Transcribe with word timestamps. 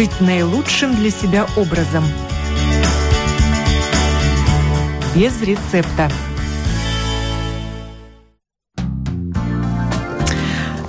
жить 0.00 0.22
наилучшим 0.22 0.96
для 0.96 1.10
себя 1.10 1.46
образом. 1.58 2.02
Без 5.14 5.42
рецепта. 5.42 6.10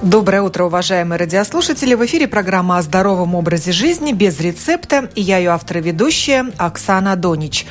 Доброе 0.01 0.43
утро, 0.43 0.63
уважаемые 0.63 1.19
радиослушатели. 1.19 1.93
В 1.93 2.05
эфире 2.05 2.29
программа 2.29 2.77
о 2.77 2.81
здоровом 2.81 3.35
образе 3.35 3.73
жизни 3.73 4.13
без 4.13 4.39
рецепта. 4.39 5.09
И 5.15 5.21
я 5.21 5.39
ее 5.39 5.49
автор 5.49 5.79
и 5.79 5.81
ведущая 5.81 6.45
Оксана 6.57 7.17
Донич. 7.17 7.65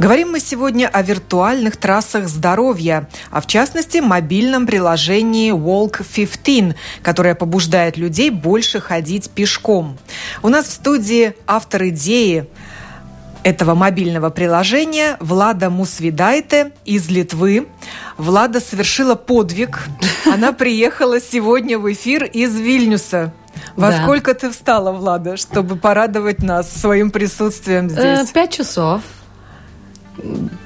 Говорим 0.00 0.30
мы 0.30 0.40
сегодня 0.40 0.88
о 0.88 1.02
виртуальных 1.02 1.76
трассах 1.76 2.26
здоровья, 2.26 3.06
а 3.30 3.42
в 3.42 3.46
частности 3.46 3.98
мобильном 3.98 4.66
приложении 4.66 5.52
Walk 5.52 6.02
15, 6.02 6.74
которое 7.02 7.34
побуждает 7.34 7.98
людей 7.98 8.30
больше 8.30 8.80
ходить 8.80 9.28
пешком. 9.28 9.98
У 10.42 10.48
нас 10.48 10.68
в 10.68 10.72
студии 10.72 11.34
автор 11.46 11.88
идеи 11.88 12.48
этого 13.42 13.74
мобильного 13.74 14.30
приложения 14.30 15.18
Влада 15.20 15.68
Мусвидайте 15.68 16.72
из 16.86 17.10
Литвы. 17.10 17.68
Влада 18.16 18.60
совершила 18.60 19.16
подвиг. 19.16 19.80
Она 20.24 20.54
приехала 20.54 21.20
сегодня 21.20 21.78
в 21.78 21.92
эфир 21.92 22.24
из 22.24 22.58
Вильнюса. 22.58 23.34
Во 23.76 23.90
да. 23.90 24.02
сколько 24.02 24.32
ты 24.32 24.48
встала, 24.48 24.92
Влада, 24.92 25.36
чтобы 25.36 25.76
порадовать 25.76 26.42
нас 26.42 26.72
своим 26.72 27.10
присутствием 27.10 27.90
здесь? 27.90 28.30
Э, 28.30 28.32
пять 28.32 28.54
часов. 28.54 29.02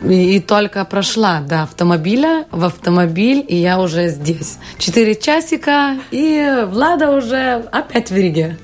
И 0.03 0.41
только 0.41 0.85
прошла 0.85 1.41
до 1.41 1.63
автомобиля, 1.63 2.47
в 2.51 2.65
автомобиль, 2.65 3.45
и 3.47 3.57
я 3.57 3.81
уже 3.81 4.09
здесь. 4.09 4.59
Четыре 4.79 5.15
часика, 5.15 5.97
и 6.11 6.65
Влада 6.67 7.11
уже 7.11 7.65
опять 7.73 8.11
в 8.11 8.17
Риге. 8.17 8.59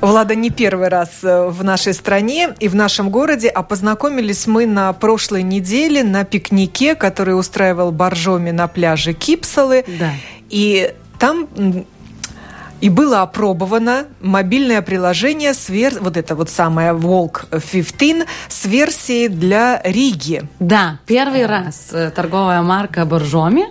Влада 0.00 0.34
не 0.34 0.50
первый 0.50 0.88
раз 0.88 1.10
э, 1.22 1.48
в 1.48 1.64
нашей 1.64 1.92
стране 1.92 2.54
и 2.60 2.68
в 2.68 2.74
нашем 2.74 3.10
городе, 3.10 3.48
а 3.48 3.62
познакомились 3.62 4.46
мы 4.46 4.66
на 4.66 4.92
прошлой 4.92 5.42
неделе 5.42 6.04
на 6.04 6.24
пикнике, 6.24 6.94
который 6.94 7.38
устраивал 7.38 7.92
Боржоми 7.92 8.50
на 8.50 8.68
пляже 8.68 9.12
Кипсалы. 9.12 9.84
Да. 9.98 10.12
И 10.48 10.94
там 11.18 11.48
и 12.80 12.88
было 12.88 13.22
опробовано 13.22 14.06
мобильное 14.20 14.82
приложение 14.82 15.54
с 15.54 15.68
вер... 15.68 15.98
вот 16.00 16.16
это 16.16 16.34
вот 16.34 16.50
самое 16.50 16.92
Волк 16.92 17.46
15 17.50 18.28
с 18.48 18.64
версией 18.64 19.28
для 19.28 19.80
Риги. 19.82 20.42
Да, 20.60 20.98
первый 21.06 21.46
раз 21.46 21.88
э, 21.92 22.10
торговая 22.10 22.62
марка 22.62 23.04
Боржоми 23.04 23.66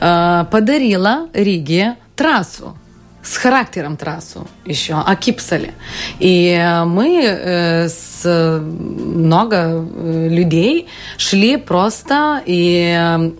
э, 0.00 0.44
подарила 0.50 1.28
Риге 1.32 1.96
трассу 2.14 2.76
с 3.22 3.36
характером 3.36 3.96
трассу 3.96 4.46
еще, 4.64 4.94
о 4.94 5.14
Кипсале. 5.16 5.74
И 6.18 6.50
э, 6.50 6.84
мы 6.84 7.22
э, 7.22 7.88
с 7.88 8.24
много 8.24 9.56
э, 9.56 10.28
людей 10.28 10.88
шли 11.16 11.56
просто, 11.56 12.42
и 12.44 12.92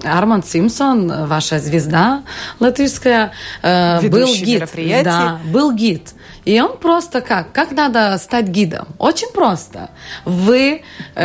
Арман 0.04 0.42
Симпсон, 0.44 1.26
ваша 1.26 1.58
звезда 1.58 2.22
латышская, 2.60 3.32
был 3.62 4.32
гид. 4.34 4.70
Да, 5.04 5.40
был 5.52 5.72
гид. 5.72 6.14
И 6.44 6.60
он 6.60 6.76
просто 6.76 7.20
как? 7.20 7.52
Как 7.52 7.70
надо 7.70 8.18
стать 8.18 8.48
гидом? 8.48 8.88
Очень 8.98 9.32
просто. 9.32 9.90
Вы 10.24 10.82
э, 11.14 11.22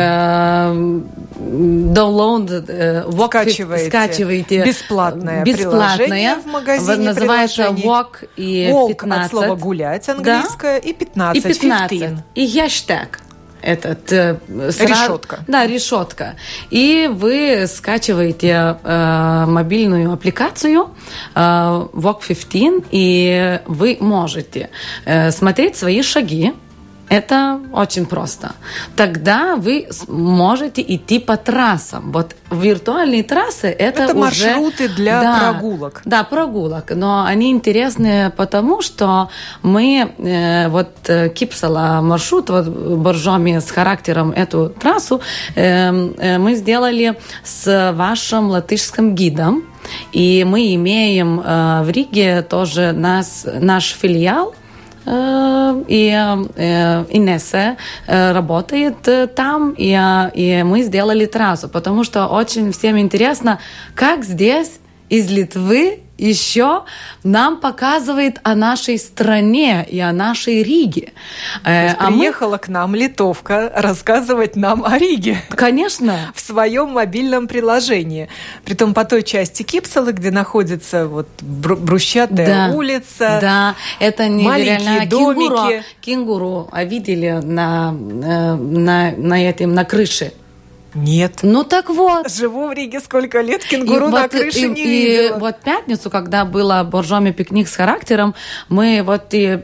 download, 1.38 2.64
э, 2.68 3.04
walk 3.06 3.28
скачиваете, 3.28 3.88
скачиваете 3.88 4.64
бесплатное, 4.64 5.44
бесплатное 5.44 6.36
в 6.36 6.46
магазине 6.46 7.08
называется 7.08 7.62
Walk 7.62 8.28
и 8.36 8.70
Walk 8.72 8.88
15. 8.88 9.24
от 9.24 9.30
слова 9.30 9.56
гулять 9.56 10.08
английское 10.08 10.80
да? 10.80 10.88
и 10.88 10.92
15. 10.92 11.44
И 11.44 11.48
15. 11.48 11.90
15. 11.90 12.24
И 12.34 12.46
хэштег 12.46 13.20
этот 13.62 14.12
э, 14.12 14.38
сразу, 14.48 14.84
решетка. 14.84 15.38
Да, 15.46 15.66
решетка. 15.66 16.36
И 16.70 17.08
вы 17.12 17.66
скачиваете 17.66 18.78
э, 18.82 19.44
мобильную 19.46 20.12
аппликацию 20.12 20.90
э, 21.34 21.38
Walk 21.38 22.26
15, 22.26 22.84
и 22.90 23.60
вы 23.66 23.96
можете 24.00 24.70
э, 25.04 25.30
смотреть 25.30 25.76
свои 25.76 26.02
шаги 26.02 26.52
это 27.08 27.60
очень 27.72 28.06
просто. 28.06 28.52
Тогда 28.96 29.56
вы 29.56 29.88
можете 30.08 30.82
идти 30.82 31.18
по 31.18 31.36
трассам. 31.36 32.12
Вот 32.12 32.34
виртуальные 32.50 33.22
трассы 33.22 33.68
это, 33.68 34.04
это 34.04 34.12
уже... 34.12 34.20
маршруты 34.20 34.88
для 34.88 35.22
да, 35.22 35.38
прогулок. 35.38 36.02
Да, 36.04 36.24
прогулок. 36.24 36.90
Но 36.94 37.24
они 37.24 37.50
интересны 37.50 38.32
потому, 38.36 38.82
что 38.82 39.30
мы 39.62 40.12
э, 40.18 40.68
вот 40.68 40.90
э, 41.08 41.30
Кипсала 41.30 42.00
маршрут, 42.02 42.50
вот 42.50 42.66
Боржоми 42.68 43.58
с 43.58 43.70
характером 43.70 44.30
эту 44.30 44.68
трассу, 44.68 45.20
э, 45.54 45.90
э, 46.18 46.38
мы 46.38 46.54
сделали 46.54 47.18
с 47.42 47.92
вашим 47.94 48.50
латышским 48.50 49.14
гидом. 49.14 49.64
И 50.12 50.44
мы 50.46 50.74
имеем 50.74 51.40
э, 51.40 51.82
в 51.82 51.90
Риге 51.90 52.42
тоже 52.42 52.92
нас, 52.92 53.46
наш 53.60 53.96
филиал– 53.98 54.54
и 55.08 56.10
Инесса 57.10 57.76
работает 58.06 58.96
там, 59.34 59.74
и, 59.76 59.98
и 60.34 60.62
мы 60.64 60.82
сделали 60.82 61.26
трассу, 61.26 61.68
потому 61.68 62.04
что 62.04 62.26
очень 62.26 62.72
всем 62.72 62.98
интересно, 62.98 63.58
как 63.94 64.24
здесь 64.24 64.80
из 65.08 65.30
Литвы 65.30 66.00
еще 66.18 66.82
нам 67.22 67.58
показывает 67.58 68.40
о 68.42 68.54
нашей 68.54 68.98
стране 68.98 69.86
и 69.88 70.00
о 70.00 70.12
нашей 70.12 70.62
Риге. 70.62 71.12
То 71.64 71.96
а 71.98 72.06
приехала 72.08 72.52
мы... 72.52 72.58
к 72.58 72.68
нам 72.68 72.94
литовка 72.94 73.72
рассказывать 73.74 74.56
нам 74.56 74.84
о 74.84 74.98
Риге. 74.98 75.38
Конечно. 75.50 76.18
В 76.34 76.40
своем 76.40 76.90
мобильном 76.90 77.46
приложении. 77.46 78.28
Притом 78.64 78.94
по 78.94 79.04
той 79.04 79.22
части 79.22 79.62
Кипсалы, 79.62 80.12
где 80.12 80.30
находится 80.30 81.06
вот 81.06 81.28
брусчатая 81.40 82.68
да, 82.68 82.76
улица. 82.76 83.38
Да, 83.40 83.74
это 84.00 84.28
невероятно. 84.28 85.06
домики. 85.06 85.38
Кенгуру, 85.38 85.84
кенгуру 86.00 86.68
а 86.72 86.84
видели 86.84 87.40
на, 87.42 87.92
на, 87.92 88.56
на, 89.12 89.44
этом, 89.44 89.74
на 89.74 89.84
крыше. 89.84 90.32
Нет. 90.98 91.40
Ну 91.42 91.64
так 91.64 91.90
вот. 91.90 92.30
Живу 92.30 92.68
в 92.68 92.72
Риге 92.72 93.00
сколько 93.00 93.40
лет, 93.40 93.64
кенгуру 93.64 94.08
и 94.08 94.10
на 94.10 94.22
вот, 94.22 94.30
крыше 94.30 94.66
и, 94.66 94.68
не 94.68 94.82
и 94.82 94.86
видела. 94.86 95.38
вот 95.38 95.60
пятницу, 95.60 96.10
когда 96.10 96.44
было 96.44 96.82
боржоми 96.84 97.30
пикник 97.30 97.68
с 97.68 97.76
характером, 97.76 98.34
мы 98.68 99.02
вот 99.04 99.26
и 99.32 99.60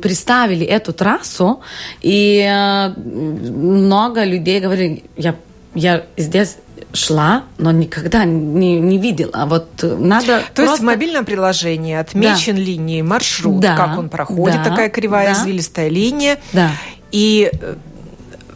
представили 0.00 0.66
эту 0.66 0.92
трассу, 0.92 1.60
и 2.00 2.40
э, 2.40 2.88
много 2.98 4.24
людей 4.24 4.60
говорили, 4.60 5.04
я, 5.16 5.36
я 5.74 6.04
здесь 6.16 6.56
шла, 6.92 7.44
но 7.58 7.70
никогда 7.70 8.24
не, 8.24 8.80
не 8.80 8.98
видела. 8.98 9.32
А 9.34 9.46
вот 9.46 9.82
надо 9.82 10.40
То 10.40 10.44
просто... 10.54 10.62
есть 10.62 10.80
в 10.80 10.84
мобильном 10.84 11.24
приложении 11.24 11.94
отмечен 11.94 12.56
да. 12.56 12.62
линией 12.62 13.02
маршрут, 13.02 13.60
да. 13.60 13.76
как 13.76 13.98
он 13.98 14.08
проходит, 14.08 14.62
да. 14.62 14.70
такая 14.70 14.88
кривая 14.88 15.34
да. 15.34 15.40
извилистая 15.40 15.88
линия. 15.88 16.38
Да. 16.52 16.70
И 17.10 17.50
э, 17.52 17.74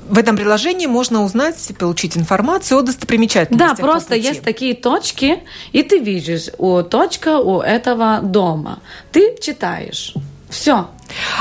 в 0.09 0.19
этом 0.19 0.37
приложении 0.37 0.87
можно 0.87 1.25
узнать, 1.25 1.57
получить 1.79 2.17
информацию 2.17 2.79
о 2.79 2.83
достопримечательностях. 2.83 3.77
Да, 3.77 3.83
просто 3.83 4.15
есть 4.15 4.43
такие 4.43 4.75
точки, 4.75 5.41
и 5.73 5.83
ты 5.83 5.99
видишь, 5.99 6.49
у 6.59 6.83
точка 6.83 7.39
у 7.39 7.61
этого 7.61 8.21
дома. 8.23 8.81
Ты 9.13 9.37
читаешь. 9.41 10.15
Все. 10.49 10.87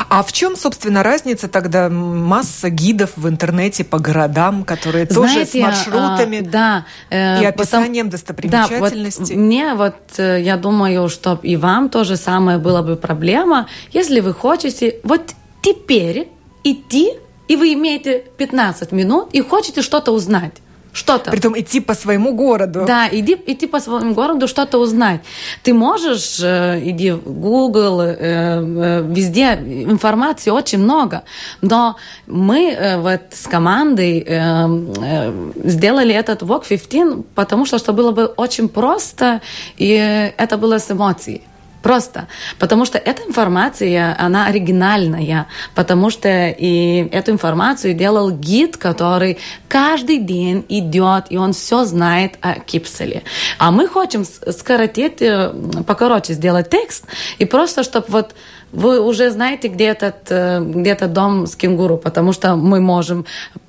А 0.10 0.24
в 0.24 0.32
чем, 0.34 0.56
собственно, 0.56 1.04
разница 1.04 1.48
тогда 1.48 1.90
масса 1.90 2.70
гидов 2.70 3.12
в 3.16 3.28
интернете 3.28 3.84
по 3.84 4.00
городам, 4.00 4.64
которые 4.64 5.06
Знаете, 5.06 5.44
тоже 5.44 5.46
с 5.46 5.54
маршрутами 5.56 6.40
а, 6.40 6.50
да, 6.50 6.86
э, 7.10 7.42
и 7.42 7.46
описанием 7.46 8.08
потом, 8.08 8.12
достопримечательностей? 8.12 9.36
Да, 9.36 9.42
вот 9.42 9.44
мне 9.44 9.74
вот, 9.76 9.96
э, 10.18 10.42
я 10.42 10.58
думаю, 10.58 11.10
что 11.10 11.40
и 11.42 11.56
вам 11.56 11.90
тоже 11.90 12.16
самое 12.18 12.58
было 12.58 12.82
бы 12.82 12.96
проблема, 12.96 13.68
если 13.92 14.20
вы 14.22 14.34
хотите 14.34 15.00
вот 15.04 15.34
теперь 15.62 16.30
идти 16.64 17.14
и 17.48 17.56
вы 17.56 17.74
имеете 17.74 18.24
15 18.38 18.92
минут 18.92 19.30
и 19.34 19.42
хотите 19.42 19.82
что-то 19.82 20.12
узнать. 20.12 20.54
Что-то. 20.96 21.30
Притом 21.30 21.60
идти 21.60 21.82
по 21.82 21.94
своему 21.94 22.34
городу. 22.34 22.86
Да, 22.88 23.10
иди, 23.12 23.36
идти 23.48 23.68
по 23.68 23.82
своему 23.82 24.14
городу, 24.14 24.48
что-то 24.48 24.78
узнать. 24.78 25.20
Ты 25.62 25.74
можешь, 25.74 26.40
э, 26.42 26.80
иди 26.86 27.12
в 27.12 27.34
Google, 27.42 28.00
э, 28.00 28.16
э, 28.20 29.04
везде 29.06 29.56
информации 29.90 30.52
очень 30.52 30.80
много. 30.80 31.24
Но 31.62 31.98
мы 32.28 32.72
э, 32.72 32.98
вот 32.98 33.20
с 33.32 33.46
командой 33.46 34.24
э, 34.26 34.68
э, 35.02 35.52
сделали 35.66 36.16
этот 36.16 36.44
Walk 36.44 36.66
15, 36.70 37.26
потому 37.36 37.66
что, 37.66 37.78
что 37.78 37.92
было 37.92 38.12
бы 38.12 38.28
очень 38.38 38.70
просто, 38.70 39.42
и 39.76 39.92
это 40.38 40.58
было 40.58 40.80
с 40.80 40.90
эмоцией. 40.90 41.42
Просто. 41.86 42.28
Потому 42.58 42.86
что 42.86 42.98
эта 42.98 43.22
информация, 43.22 44.16
она 44.18 44.48
оригинальная. 44.48 45.46
Потому 45.76 46.10
что 46.10 46.28
и 46.48 47.08
эту 47.12 47.32
информацию 47.32 47.94
делал 47.94 48.32
гид, 48.32 48.76
который 48.76 49.38
каждый 49.68 50.18
день 50.18 50.66
идет, 50.68 51.26
и 51.30 51.38
он 51.38 51.54
все 51.54 51.86
знает 51.86 52.40
о 52.42 52.54
Кипселе. 52.60 53.22
А 53.60 53.70
мы 53.70 53.88
хотим 53.88 54.26
скоротить, 54.26 55.22
э, 55.22 55.54
покороче 55.86 56.34
сделать 56.34 56.72
текст, 56.72 57.06
и 57.38 57.46
просто, 57.46 57.84
чтобы 57.84 58.08
вот 58.10 58.36
вы 58.72 59.00
уже 59.00 59.30
знаете, 59.30 59.68
где 59.68 59.86
этот, 59.86 60.32
э, 60.32 60.62
где 60.62 60.90
этот 60.90 61.14
дом 61.14 61.46
с 61.46 61.56
кенгуру, 61.56 61.98
потому 61.98 62.34
что 62.34 62.56
мы 62.56 62.82
можем 62.82 63.26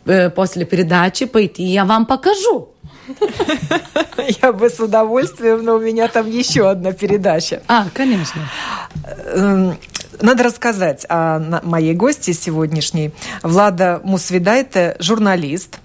э, 0.07 0.31
после 0.31 0.65
передачи 0.65 1.27
пойти, 1.27 1.65
и 1.65 1.73
я 1.73 1.85
вам 1.85 2.07
покажу. 2.07 2.69
Я 4.43 4.53
бы 4.53 4.69
с 4.69 4.81
удовольствием, 4.81 5.65
но 5.65 5.77
у 5.77 5.81
меня 5.81 6.09
там 6.09 6.29
еще 6.31 6.69
одна 6.69 6.93
передача. 6.93 7.63
А, 7.69 7.87
конечно. 7.93 8.43
Эм, 9.05 9.79
надо 10.21 10.45
рассказать 10.45 11.07
о 11.09 11.61
моей 11.63 11.95
гости 11.95 12.33
сегодняшней. 12.33 13.13
Влада 13.43 14.01
Мусвидайте, 14.03 14.97
журналист, 14.99 15.79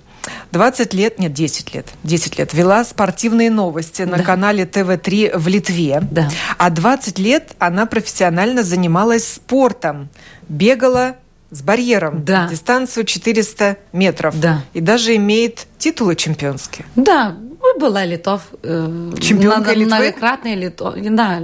20 0.52 0.94
лет, 0.94 1.20
нет, 1.20 1.34
10 1.34 1.74
лет, 1.74 1.88
10 2.04 2.38
лет 2.38 2.54
вела 2.54 2.84
спортивные 2.84 3.50
новости 3.50 4.04
на 4.04 4.18
да. 4.18 4.24
канале 4.24 4.66
ТВ-3 4.66 5.38
в 5.38 5.48
Литве. 5.48 6.02
Да. 6.12 6.30
А 6.58 6.70
20 6.70 7.18
лет 7.20 7.54
она 7.60 7.86
профессионально 7.86 8.64
занималась 8.64 9.28
спортом. 9.28 10.10
Бегала 10.48 11.16
с 11.52 11.62
барьером. 11.62 12.24
Да. 12.24 12.48
Дистанцию 12.50 13.06
400 13.06 13.78
метров. 13.92 14.40
Да. 14.40 14.64
И 14.74 14.82
даже 14.82 15.16
имеет 15.16 15.68
титулы 15.78 16.16
чемпионские. 16.16 16.86
Да, 16.96 17.36
была 17.80 18.06
Литов. 18.06 18.42
Э, 18.64 19.12
Чемпионка 19.20 19.74
Литвы? 19.74 19.98
Многократный 19.98 20.56
Литов. 20.56 20.96
Да, 20.98 21.42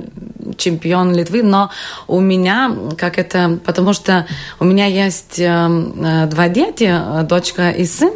чемпион 0.58 1.14
Литвы. 1.14 1.44
Но 1.44 1.72
у 2.08 2.20
меня, 2.20 2.72
как 2.98 3.18
это... 3.18 3.60
Потому 3.66 3.94
что 3.94 4.26
у 4.60 4.66
меня 4.66 4.86
есть 4.86 5.40
э, 5.40 6.28
два 6.28 6.50
дети, 6.50 6.94
дочка 7.24 7.72
и 7.72 7.86
сын. 7.86 8.14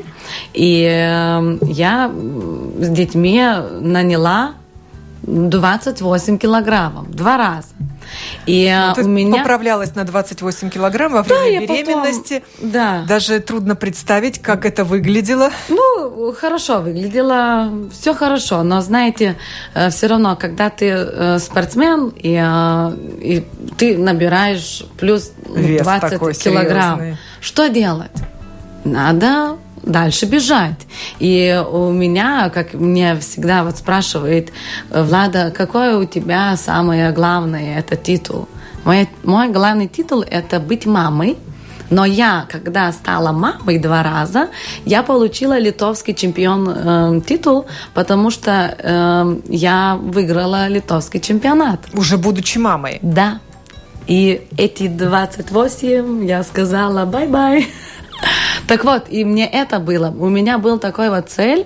И 0.53 0.83
э, 0.83 1.57
я 1.63 2.11
с 2.79 2.89
детьми 2.89 3.44
наняла 3.81 4.53
28 5.23 6.38
килограммов. 6.38 7.09
Два 7.12 7.38
раза. 7.38 7.69
И 8.45 8.73
ну, 8.97 9.03
у 9.03 9.07
меня... 9.07 9.38
поправлялась 9.38 9.95
на 9.95 10.03
28 10.03 10.69
килограмм 10.69 11.13
во 11.13 11.23
время 11.23 11.68
да, 11.68 11.73
беременности. 11.73 12.44
Потом... 12.56 12.71
Да. 12.71 13.06
Даже 13.07 13.39
трудно 13.39 13.75
представить, 13.75 14.41
как 14.41 14.65
это 14.65 14.83
выглядело. 14.83 15.51
Ну, 15.69 16.33
хорошо 16.33 16.81
выглядело, 16.81 17.71
все 17.91 18.13
хорошо. 18.13 18.63
Но, 18.63 18.81
знаете, 18.81 19.38
э, 19.73 19.89
все 19.89 20.07
равно, 20.07 20.35
когда 20.35 20.69
ты 20.69 20.88
э, 20.88 21.39
спортсмен, 21.39 22.13
и, 22.15 22.35
и 23.21 23.45
ты 23.77 23.97
набираешь 23.97 24.83
плюс 25.00 25.31
Вес 25.56 25.83
20 25.83 26.19
килограмм, 26.44 27.00
серьезный. 27.00 27.18
что 27.39 27.68
делать? 27.69 28.12
Надо 28.83 29.57
дальше 29.83 30.25
бежать. 30.25 30.80
И 31.19 31.63
у 31.72 31.92
меня, 31.92 32.50
как 32.50 32.74
мне 32.74 33.18
всегда 33.19 33.63
вот 33.63 33.78
спрашивает 33.78 34.51
Влада, 34.89 35.51
какой 35.56 35.95
у 35.95 36.06
тебя 36.06 36.56
самое 36.57 37.12
главное 37.12 37.80
это 37.80 37.95
титул? 37.95 38.48
Мой, 38.83 39.07
мой 39.24 39.50
главный 39.50 39.88
титул 39.88 40.24
это 40.28 40.60
быть 40.60 40.86
мамой. 40.86 41.38
Но 41.89 42.06
я, 42.06 42.48
когда 42.50 42.89
стала 42.94 43.33
мамой 43.33 43.78
два 43.78 44.01
раза, 44.01 44.48
я 44.86 45.04
получила 45.04 45.60
литовский 45.60 46.16
чемпион 46.16 46.69
э, 46.69 47.22
титул, 47.28 47.66
потому 47.94 48.31
что 48.31 48.74
э, 48.78 49.42
я 49.50 50.00
выиграла 50.01 50.69
литовский 50.69 51.19
чемпионат. 51.19 51.81
Уже 51.94 52.18
будучи 52.18 52.57
мамой? 52.60 53.00
Да. 53.01 53.42
И 54.07 54.48
эти 54.57 54.88
28 54.88 56.25
я 56.25 56.44
сказала 56.44 57.06
bye-bye. 57.06 57.68
Так 58.71 58.85
вот, 58.85 59.07
и 59.09 59.25
мне 59.25 59.45
это 59.45 59.79
было. 59.79 60.15
У 60.18 60.29
меня 60.29 60.57
был 60.57 60.79
такой 60.79 61.09
вот 61.09 61.29
цель. 61.29 61.65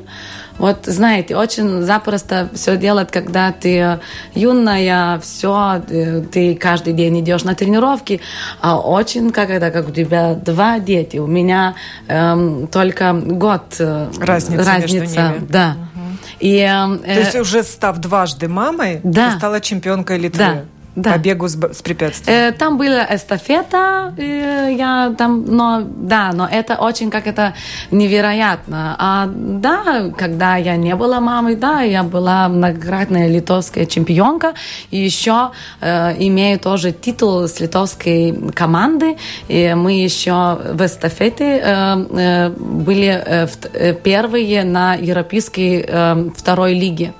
Вот, 0.58 0.86
знаете, 0.86 1.36
очень 1.36 1.84
запросто 1.84 2.50
все 2.56 2.78
делать, 2.78 3.12
когда 3.12 3.52
ты 3.52 4.00
юная, 4.34 5.20
все, 5.20 5.84
э, 5.88 6.22
ты 6.22 6.56
каждый 6.56 6.94
день 6.94 7.20
идешь 7.20 7.44
на 7.44 7.54
тренировки, 7.54 8.22
а 8.60 8.80
очень, 8.80 9.30
как 9.30 9.52
это, 9.52 9.70
как 9.70 9.90
у 9.90 9.92
тебя 9.92 10.34
два 10.34 10.80
дети, 10.80 11.18
у 11.18 11.28
меня 11.28 11.76
эм, 12.08 12.68
только 12.68 13.14
год 13.14 13.76
э, 13.78 14.08
разница, 14.18 14.64
разница 14.64 15.34
да. 15.48 15.76
Угу. 15.94 16.02
И, 16.40 16.58
э, 16.58 16.98
То 17.04 17.20
есть 17.20 17.36
уже 17.36 17.62
став 17.62 17.98
дважды 17.98 18.48
мамой, 18.48 19.02
да. 19.04 19.30
ты 19.30 19.38
стала 19.38 19.62
чемпионкой 19.62 20.18
Литвы. 20.18 20.40
Да 20.40 20.62
да. 20.96 21.14
по 21.14 21.18
бегу 21.18 21.48
с, 21.48 21.56
с 21.56 21.82
препятствиями? 21.82 22.50
Э, 22.50 22.52
там 22.52 22.78
была 22.78 23.06
эстафета, 23.10 24.14
э, 24.18 24.76
я 24.78 25.14
там, 25.18 25.46
но 25.46 25.82
да, 25.86 26.32
но 26.34 26.48
это 26.48 26.76
очень 26.76 27.10
как 27.12 27.28
это 27.28 27.54
невероятно. 27.92 28.96
А 28.98 29.28
да, 29.28 30.12
когда 30.18 30.56
я 30.56 30.76
не 30.76 30.96
была 30.96 31.20
мамой, 31.20 31.56
да, 31.56 31.82
я 31.82 32.04
была 32.04 32.48
многократная 32.48 33.28
литовская 33.28 33.86
чемпионка, 33.86 34.54
и 34.92 34.98
еще 34.98 35.52
э, 35.82 36.16
имею 36.20 36.60
тоже 36.60 36.92
титул 36.92 37.48
с 37.48 37.60
литовской 37.60 38.52
команды, 38.54 39.18
и 39.48 39.74
мы 39.76 39.94
еще 39.94 40.60
в 40.74 40.86
эстафете 40.86 41.62
э, 41.64 42.06
э, 42.10 42.50
были 42.50 43.24
э, 43.26 43.48
э 43.74 43.94
первые 43.94 44.64
на 44.64 44.96
европейской 44.96 45.86
э, 45.88 46.30
второй 46.36 46.74
лиге. 46.74 47.14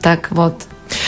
Так 0.00 0.30
вот. 0.30 0.54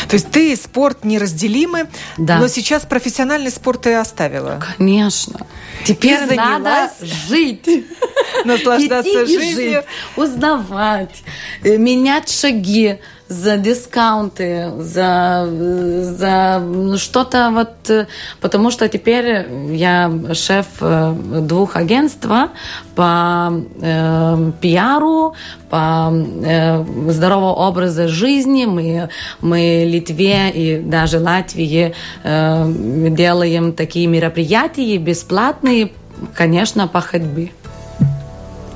То 0.08 0.14
есть 0.14 0.30
ты 0.30 0.52
и 0.52 0.56
спорт 0.56 1.04
неразделимы, 1.04 1.88
да. 2.16 2.38
но 2.38 2.48
сейчас 2.48 2.84
профессиональный 2.84 3.50
спорт 3.50 3.82
ты 3.82 3.94
оставила. 3.94 4.62
Конечно. 4.76 5.46
Теперь 5.84 6.18
и 6.32 6.36
надо 6.36 6.90
жить. 7.02 7.68
Наслаждаться 8.44 9.24
Идти 9.24 9.38
жизнью. 9.38 9.82
Жить, 9.82 9.84
узнавать, 10.16 11.22
э, 11.62 11.76
менять 11.76 12.30
шаги 12.30 12.98
за 13.28 13.56
дискаунты, 13.56 14.70
за, 14.78 15.48
за 16.02 16.96
что-то 16.96 17.50
вот, 17.52 18.06
потому 18.40 18.70
что 18.70 18.88
теперь 18.88 19.46
я 19.70 20.12
шеф 20.32 20.66
э, 20.80 21.12
двух 21.40 21.76
агентств 21.76 22.28
по 22.94 23.52
э, 23.80 24.52
пиару, 24.60 25.34
по 25.68 26.12
э, 26.12 26.84
здоровому 27.08 27.52
образу 27.52 28.08
жизни. 28.08 28.64
Мы, 28.64 29.08
мы 29.40 29.84
Литве 29.86 30.50
и 30.50 30.78
даже 30.78 31.18
Латвии 31.18 31.94
э, 32.22 32.72
делаем 33.10 33.72
такие 33.72 34.06
мероприятия 34.06 34.98
бесплатные, 34.98 35.90
конечно, 36.34 36.86
по 36.86 37.00
ходьбе. 37.00 37.50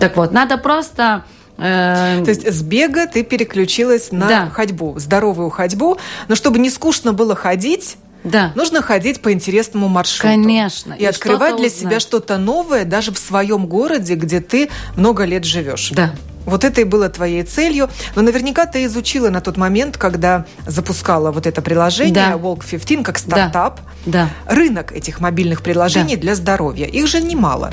Так 0.00 0.16
вот, 0.16 0.32
надо 0.32 0.56
просто 0.56 1.24
То 1.60 2.24
есть 2.26 2.46
с 2.46 2.62
бега 2.62 3.06
ты 3.06 3.22
переключилась 3.22 4.12
на 4.12 4.28
да. 4.28 4.50
ходьбу, 4.50 4.98
здоровую 4.98 5.50
ходьбу. 5.50 5.98
Но 6.28 6.34
чтобы 6.34 6.58
не 6.58 6.70
скучно 6.70 7.12
было 7.12 7.34
ходить, 7.34 7.96
да. 8.22 8.52
Нужно 8.54 8.82
ходить 8.82 9.22
по 9.22 9.32
интересному 9.32 9.88
маршруту. 9.88 10.34
Конечно. 10.34 10.92
И, 10.92 11.02
и 11.02 11.06
открывать 11.06 11.56
для 11.56 11.68
узнать. 11.68 11.80
себя 11.80 12.00
что-то 12.00 12.36
новое 12.36 12.84
даже 12.84 13.12
в 13.12 13.18
своем 13.18 13.66
городе, 13.66 14.14
где 14.14 14.40
ты 14.40 14.68
много 14.96 15.24
лет 15.24 15.44
живешь. 15.44 15.90
Да. 15.92 16.12
Вот 16.50 16.64
это 16.64 16.80
и 16.80 16.84
было 16.84 17.08
твоей 17.08 17.42
целью. 17.42 17.88
Но 18.16 18.22
наверняка 18.22 18.66
ты 18.66 18.84
изучила 18.84 19.30
на 19.30 19.40
тот 19.40 19.56
момент, 19.56 19.96
когда 19.96 20.44
запускала 20.66 21.30
вот 21.30 21.46
это 21.46 21.62
приложение 21.62 22.14
да. 22.14 22.32
Walk 22.32 22.64
15 22.68 23.04
как 23.04 23.18
стартап. 23.18 23.80
Да. 24.04 24.28
да. 24.46 24.54
Рынок 24.54 24.92
этих 24.92 25.20
мобильных 25.20 25.62
приложений 25.62 26.16
да. 26.16 26.22
для 26.22 26.34
здоровья. 26.34 26.86
Их 26.86 27.06
же 27.06 27.20
немало. 27.20 27.72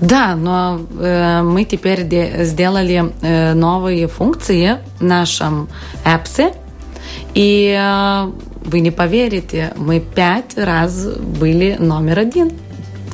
Да, 0.00 0.34
но 0.34 0.80
э, 0.98 1.42
мы 1.42 1.64
теперь 1.64 2.04
де- 2.04 2.44
сделали 2.44 3.12
э, 3.20 3.54
новые 3.54 4.08
функции 4.08 4.78
в 4.98 5.04
нашем 5.04 5.68
апсе. 6.04 6.52
И 7.34 7.76
э, 7.78 8.32
вы 8.64 8.80
не 8.80 8.90
поверите, 8.90 9.72
мы 9.76 10.00
пять 10.00 10.56
раз 10.56 11.06
были 11.06 11.76
номер 11.78 12.20
один. 12.20 12.52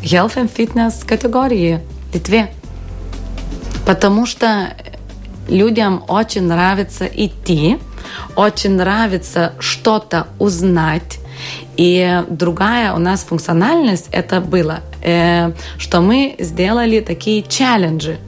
Health 0.02 0.34
and 0.36 0.50
Fitness 0.54 1.06
категории 1.06 1.80
в 2.10 2.14
Литве. 2.14 2.50
Потому 3.86 4.26
что 4.26 4.74
людям 5.48 6.04
очень 6.08 6.44
нравится 6.44 7.06
идти, 7.06 7.78
очень 8.36 8.76
нравится 8.76 9.52
что-то 9.58 10.26
узнать. 10.38 11.18
И 11.76 12.22
другая 12.28 12.92
у 12.92 12.98
нас 12.98 13.24
функциональность 13.24 14.08
это 14.12 14.40
было, 14.40 14.80
э, 15.02 15.52
что 15.78 16.00
мы 16.00 16.36
сделали 16.38 17.00
такие 17.00 17.42
челленджи. 17.42 18.18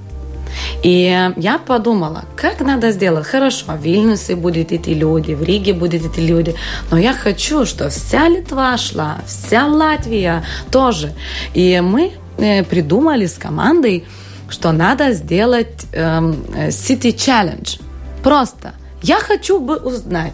И 0.82 1.30
я 1.37 1.58
подумала, 1.58 2.25
как 2.37 2.61
надо 2.61 2.90
сделать. 2.90 3.26
Хорошо, 3.26 3.66
в 3.68 3.82
Вильнюсе 3.82 4.37
будут 4.37 4.73
эти 4.73 4.90
люди, 4.90 5.32
в 5.32 5.42
Риге 5.42 5.73
будут 5.73 6.04
эти 6.06 6.20
люди, 6.20 6.54
но 6.90 6.99
я 6.99 7.12
хочу, 7.12 7.66
чтобы 7.66 7.90
вся 7.90 8.28
Литва 8.28 8.76
шла, 8.78 9.18
вся 9.26 9.66
Латвия 9.66 10.44
тоже. 10.70 11.12
И 11.54 11.80
мы 11.80 12.12
э, 12.38 12.64
придумали 12.64 13.26
с 13.26 13.35
командой, 13.35 14.04
что 14.49 14.73
надо 14.73 15.12
сделать 15.12 15.87
эм, 15.93 16.33
City 16.69 17.15
Challenge. 17.15 17.81
Просто 18.23 18.73
я 19.03 19.19
хочу 19.21 19.61
бы 19.61 19.76
узнать, 19.76 20.33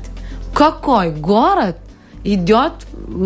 какой 0.54 1.11
город 1.11 1.76
идет, 2.25 2.73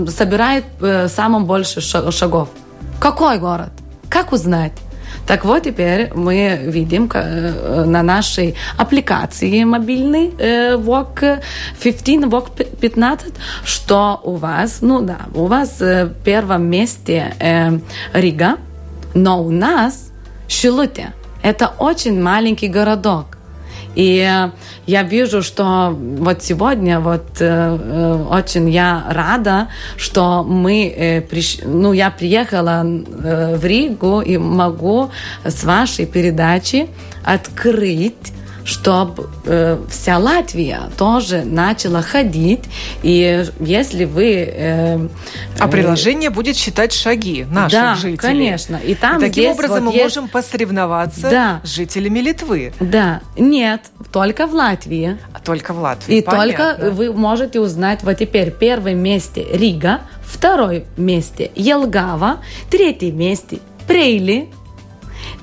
собирает 0.09 0.65
э, 0.81 1.09
самым 1.09 1.45
больше 1.45 1.81
шагов. 1.81 2.49
Какой 3.01 3.39
город? 3.39 3.71
Как 4.09 4.33
узнать? 4.33 4.73
Так 5.27 5.45
вот, 5.45 5.65
теперь 5.65 6.13
мы 6.15 6.61
видим 6.65 7.11
э, 7.13 7.85
на 7.85 8.03
нашей 8.03 8.55
аппликации 8.79 9.65
мобильной 9.65 10.29
VOG 10.29 11.43
15, 11.83 12.31
VOG 12.31 12.77
15, 12.81 13.35
что 13.65 14.21
у 14.23 14.37
вас, 14.37 14.79
ну 14.83 15.03
да, 15.03 15.19
у 15.35 15.47
вас 15.47 15.81
в 15.81 16.13
первом 16.25 16.67
месте 16.71 17.83
Рига, 18.13 18.57
но 19.15 19.43
у 19.43 19.51
нас 19.51 20.11
Шилуте. 20.49 21.13
Это 21.43 21.73
очень 21.79 22.21
маленький 22.21 22.69
городок. 22.69 23.37
И 23.97 24.51
я 24.87 25.03
вижу, 25.03 25.43
что 25.43 25.97
вот 25.97 26.43
сегодня 26.43 27.01
вот 27.01 27.41
э, 27.41 27.79
э, 27.81 28.25
очень 28.31 28.69
я 28.69 29.05
рада, 29.09 29.69
что 29.97 30.45
мы 30.45 30.87
э, 30.89 31.23
приш... 31.23 31.61
ну 31.65 31.95
я 31.95 32.11
приехала 32.11 32.85
э, 32.85 33.57
в 33.57 33.65
Ригу 33.65 34.21
и 34.21 34.37
могу 34.37 35.11
с 35.45 35.65
вашей 35.65 36.05
передачи 36.05 36.89
открыть 37.25 38.33
чтобы 38.67 39.31
э, 39.45 39.79
вся 39.89 40.19
Латвия 40.19 40.91
тоже 40.99 41.45
начала 41.45 42.03
ходить. 42.03 42.65
И 43.03 43.45
если 43.61 44.05
вы... 44.05 44.45
Э, 44.45 45.09
а 45.61 45.69
приложение 45.69 46.31
будет 46.31 46.57
считать 46.57 46.93
шаги 46.93 47.47
наших 47.49 47.81
да, 47.81 47.95
жителей. 47.95 48.17
конечно. 48.17 48.77
И 48.77 48.97
там 48.97 49.19
и 49.19 49.29
таким 49.29 49.53
образом 49.53 49.85
вот 49.85 49.93
мы 49.93 49.93
есть... 49.93 50.17
можем 50.17 50.29
посоревноваться 50.29 51.31
да. 51.31 51.61
с 51.63 51.69
жителями 51.69 52.19
Литвы. 52.19 52.73
Да. 52.81 53.21
Нет, 53.39 53.83
только 54.13 54.49
в 54.49 54.55
Латвии. 54.55 55.17
А 55.33 55.39
только 55.39 55.73
в 55.73 55.79
Латвии, 55.79 56.19
И 56.19 56.23
Понятно. 56.23 56.75
только 56.75 56.91
вы 56.91 57.13
можете 57.13 57.61
узнать 57.61 58.03
вот 58.03 58.19
теперь 58.19 58.51
первое 58.51 58.95
месте 58.95 59.47
Рига, 59.53 60.01
второе 60.25 60.87
месте 60.97 61.53
Елгава, 61.55 62.39
третье 62.69 63.13
месте 63.13 63.61
Прейли, 63.87 64.49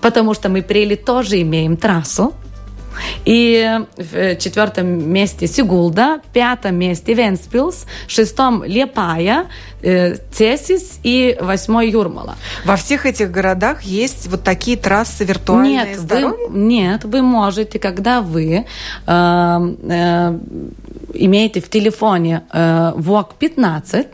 потому 0.01 0.33
что 0.33 0.49
мы 0.49 0.61
Прейли 0.61 0.95
тоже 0.95 1.41
имеем 1.41 1.77
трассу. 1.77 2.33
И 3.25 3.79
в 3.97 4.35
четвертом 4.37 5.11
месте 5.11 5.47
Сигулда, 5.47 6.21
в 6.27 6.33
пятом 6.33 6.75
месте 6.75 7.13
Венспилс, 7.13 7.85
в 8.07 8.11
шестом 8.11 8.63
Лепая, 8.63 9.47
э, 9.81 10.15
Цесис 10.31 10.99
и 11.03 11.37
восьмой 11.39 11.89
Юрмала. 11.89 12.35
Во 12.65 12.75
всех 12.75 13.05
этих 13.05 13.31
городах 13.31 13.83
есть 13.83 14.27
вот 14.27 14.43
такие 14.43 14.77
трассы 14.77 15.25
виртуальные 15.25 15.85
нет, 15.85 15.99
Вы, 15.99 16.59
нет, 16.59 17.03
вы 17.05 17.21
можете, 17.21 17.79
когда 17.79 18.21
вы 18.21 18.45
э, 18.55 18.65
э, 19.07 20.39
имеете 21.13 21.61
в 21.61 21.69
телефоне 21.69 22.43
э, 22.51 22.93
VOG 22.95 23.27
15, 23.39 24.07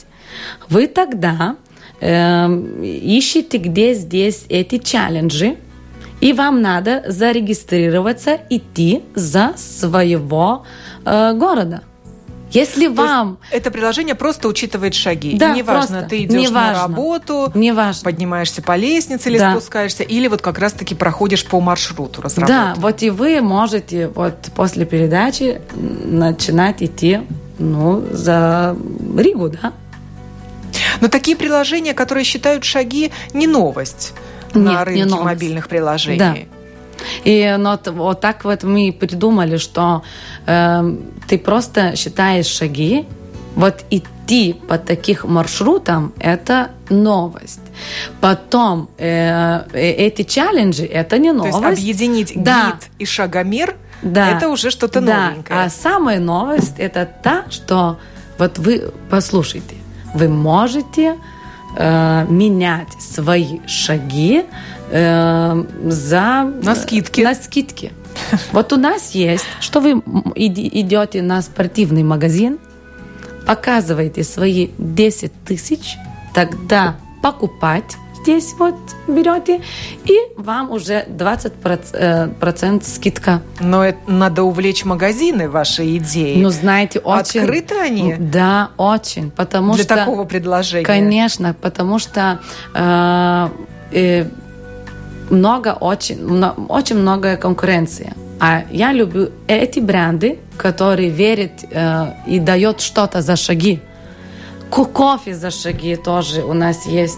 вы 0.70 0.88
тогда 0.88 1.56
э, 2.00 2.48
ищете, 2.84 3.58
где 3.58 3.94
здесь 3.94 4.46
эти 4.50 4.78
челленджи, 4.78 5.58
и 6.22 6.34
вам 6.34 6.62
надо 6.62 7.04
зарегистрироваться, 7.08 8.40
идти 8.50 9.04
за 9.16 9.54
своего 9.56 10.66
э, 11.06 11.34
города. 11.34 11.84
Если 12.52 12.88
То 12.88 12.94
вам... 12.94 13.38
Это 13.52 13.70
приложение 13.70 14.16
просто 14.16 14.48
учитывает 14.48 14.96
шаги. 14.96 15.38
Да, 15.38 15.54
и 15.54 15.58
неважно, 15.58 16.00
просто. 16.00 16.10
ты 16.10 16.24
идешь 16.24 16.50
неважно. 16.50 16.74
на 16.74 16.82
работу, 16.82 17.52
неважно. 17.54 18.04
поднимаешься 18.04 18.62
по 18.62 18.76
лестнице 18.76 19.30
или 19.30 19.38
да. 19.38 19.52
спускаешься, 19.52 20.04
или 20.04 20.28
вот 20.28 20.42
как 20.42 20.58
раз-таки 20.58 20.96
проходишь 20.96 21.46
по 21.46 21.60
маршруту 21.60 22.22
Да, 22.48 22.74
вот 22.78 23.04
и 23.04 23.12
вы 23.12 23.42
можете 23.42 24.08
вот 24.08 24.50
после 24.56 24.86
передачи 24.86 25.62
начинать 25.76 26.82
идти 26.82 27.22
ну, 27.60 28.04
за 28.12 28.76
Ригу, 29.16 29.50
да. 29.50 29.74
Но 31.02 31.08
такие 31.08 31.38
приложения, 31.38 31.94
которые 31.94 32.24
считают 32.24 32.64
шаги, 32.64 33.12
не 33.34 33.48
новость 33.48 34.14
на 34.56 34.72
Нет, 34.72 34.88
рынке 34.88 35.04
не 35.04 35.24
мобильных 35.24 35.68
приложений. 35.68 36.20
Да. 36.20 36.36
И 37.24 37.56
ну, 37.58 37.78
вот 37.94 38.22
так 38.22 38.44
вот 38.44 38.64
мы 38.64 38.96
придумали, 38.98 39.58
что 39.58 40.04
э, 40.46 40.96
ты 41.28 41.38
просто 41.38 41.96
считаешь 41.96 42.46
шаги, 42.46 43.06
вот 43.56 43.84
идти 43.90 44.54
по 44.54 44.78
таких 44.78 45.26
маршрутам– 45.26 46.14
это 46.20 46.70
новость. 46.90 47.62
Потом 48.22 48.90
э, 48.98 49.64
э 49.74 49.92
эти 49.92 50.24
челленджи– 50.24 50.86
это 50.86 51.18
не 51.18 51.32
новость. 51.32 51.62
То 51.62 51.70
есть 51.70 51.82
объединить 51.82 52.34
да. 52.36 52.72
гид 52.72 52.90
и 53.00 53.06
шагомер 53.06 53.76
да.– 54.02 54.32
это 54.38 54.50
уже 54.50 54.70
что-то 54.70 55.02
да. 55.02 55.30
новенькое. 55.30 55.60
А 55.60 55.70
самая 55.70 56.20
новость– 56.20 56.76
это 56.78 57.10
та, 57.24 57.46
что 57.50 57.98
вот 58.38 58.58
вы 58.60 58.92
послушайте, 59.10 59.76
вы 60.14 60.30
можете 60.30 61.16
э, 61.76 62.26
менять 62.30 62.94
свои 63.00 63.60
шаги 63.68 64.46
э, 64.92 65.64
за... 65.86 66.52
На 66.64 66.76
скидки. 66.76 67.22
На 67.22 67.36
скидки. 67.36 67.92
Вот 68.52 68.74
у 68.74 68.78
нас 68.78 69.12
есть, 69.12 69.46
что 69.60 69.80
вы 69.80 69.92
идете 70.36 71.22
на 71.22 71.42
спортивный 71.42 72.04
магазин, 72.04 72.60
показываете 73.46 74.24
свои 74.24 74.70
10 74.78 75.32
тысяч, 75.46 75.98
тогда 76.34 76.98
покупать 77.22 77.98
здесь 78.22 78.54
вот 78.58 78.76
берете, 79.08 79.62
и 80.06 80.18
вам 80.38 80.72
уже 80.72 81.06
20% 81.08 81.90
э, 81.94 82.28
процент 82.40 82.86
скидка. 82.86 83.42
Но 83.60 83.84
это 83.84 84.00
надо 84.08 84.44
увлечь 84.44 84.86
магазины 84.86 85.50
вашей 85.50 85.98
идеей. 85.98 86.42
Ну, 86.42 86.50
знаете, 86.50 87.00
очень... 87.00 87.42
Открыты 87.42 87.76
они? 87.80 88.16
Да, 88.18 88.72
очень, 88.78 89.32
потому 89.32 89.74
Для 89.74 89.84
что... 89.84 89.94
Для 89.94 90.06
такого 90.06 90.26
предложения? 90.26 90.86
Конечно, 90.86 91.56
потому 91.60 92.00
что... 92.00 92.40
Э, 92.74 93.50
э, 93.92 94.26
много, 95.30 95.78
очень, 95.80 96.44
очень 96.70 96.98
многое 96.98 97.38
конкуренция. 97.38 98.14
А 98.40 98.64
я 98.72 98.94
люблю 98.94 99.30
эти 99.48 99.80
бренды, 99.80 100.40
которые 100.58 101.10
верят 101.10 101.52
э, 101.70 102.14
и 102.26 102.40
дают 102.40 102.82
что-то 102.82 103.22
за 103.22 103.36
шаги. 103.36 103.80
Кофе 104.70 105.36
за 105.36 105.52
шаги 105.52 105.96
тоже 105.96 106.44
у 106.44 106.54
нас 106.54 106.86
есть. 106.86 107.18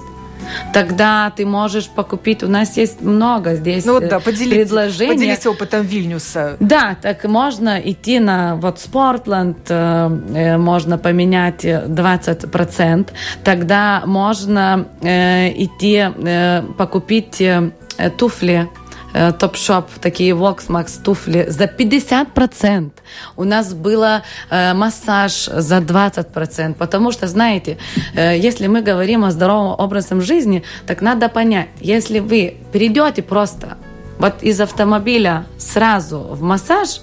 Тогда 0.74 1.32
ты 1.36 1.46
можешь 1.46 1.90
покупить. 1.90 2.44
У 2.44 2.48
нас 2.48 2.78
есть 2.78 3.02
много 3.02 3.56
здесь 3.56 3.86
ну, 3.86 3.94
вот, 3.94 4.08
да, 4.08 4.20
поделитесь, 4.20 4.70
предложений. 4.70 5.14
Поделись 5.14 5.46
опытом 5.46 5.86
Вильнюса. 5.86 6.58
Да, 6.60 6.98
так 7.02 7.24
можно 7.26 7.80
идти 7.80 8.20
на 8.20 8.56
вот 8.56 8.80
Спортланд, 8.80 9.58
э, 9.70 10.10
э 10.34 10.58
можно 10.58 10.98
поменять 10.98 11.66
20%. 11.66 13.10
Тогда 13.44 14.04
можно 14.06 14.88
э, 15.02 15.50
идти 15.64 16.06
э, 16.16 16.64
покупить 16.78 17.42
э, 17.42 17.72
туфли 18.18 18.52
Э, 18.52 18.81
топ-шоп, 19.14 19.90
такие 20.02 20.34
Voxmax 20.34 21.04
туфли 21.04 21.46
за 21.50 21.66
50%. 21.66 22.92
У 23.36 23.44
нас 23.44 23.74
было 23.74 24.24
э, 24.50 24.74
массаж 24.74 25.46
за 25.46 25.78
20%. 25.78 26.74
Потому 26.76 27.12
что, 27.12 27.28
знаете, 27.28 27.78
э, 28.16 28.38
если 28.38 28.68
мы 28.68 28.82
говорим 28.82 29.24
о 29.24 29.32
здоровом 29.32 29.76
образе 29.78 30.20
жизни, 30.22 30.64
так 30.86 31.02
надо 31.02 31.30
понять, 31.30 31.70
если 31.80 32.20
вы 32.20 32.58
перейдете 32.72 33.22
просто 33.22 33.78
вот 34.20 34.44
из 34.44 34.62
автомобиля 34.62 35.46
сразу 35.58 36.20
в 36.20 36.42
массаж, 36.42 37.02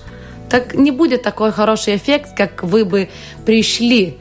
так 0.49 0.75
не 0.75 0.91
будет 0.91 1.23
такой 1.23 1.53
хороший 1.53 1.97
эффект, 1.97 2.37
как 2.37 2.63
вы 2.63 2.85
бы 2.85 3.09
пришли 3.45 4.19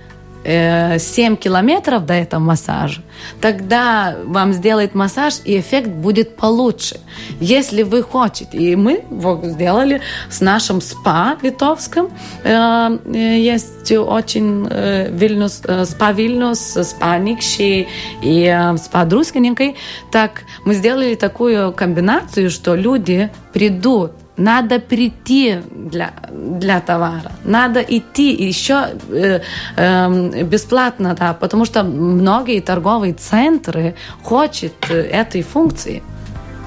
7 0.47 1.33
э, 1.33 1.35
километров 1.35 2.05
до 2.05 2.13
этого 2.13 2.39
массажа, 2.39 3.01
тогда 3.41 4.15
вам 4.23 4.53
сделает 4.53 4.95
массаж, 4.95 5.41
и 5.43 5.59
эффект 5.59 5.89
будет 5.89 6.37
получше. 6.37 7.01
Если 7.41 7.83
вы 7.83 8.01
хотите, 8.01 8.57
и 8.57 8.75
мы 8.77 9.03
вот 9.09 9.43
сделали 9.43 10.01
с 10.29 10.39
нашим 10.39 10.79
спа 10.79 11.37
литовским, 11.41 12.09
э, 12.43 12.97
есть 13.13 13.91
очень 13.91 14.67
э, 14.69 15.09
Вильнюс, 15.11 15.61
спа 15.85 16.13
Вильнюс, 16.13 16.77
спа 16.81 17.17
Никши 17.17 17.87
и 18.21 18.71
спа 18.81 19.03
Друскиненькой, 19.03 19.75
так 20.11 20.43
мы 20.63 20.75
сделали 20.75 21.15
такую 21.15 21.73
комбинацию, 21.73 22.49
что 22.49 22.75
люди 22.75 23.29
придут 23.51 24.13
надо 24.37 24.79
прийти 24.79 25.61
для, 25.71 26.11
для 26.31 26.79
товара, 26.79 27.31
надо 27.43 27.81
идти 27.81 28.31
еще 28.31 28.89
э, 29.09 29.41
э, 29.75 30.43
бесплатно, 30.43 31.15
да, 31.19 31.33
потому 31.33 31.65
что 31.65 31.83
многие 31.83 32.61
торговые 32.61 33.13
центры 33.13 33.95
хотят 34.23 34.73
э, 34.89 34.93
этой 34.93 35.41
функции. 35.41 36.03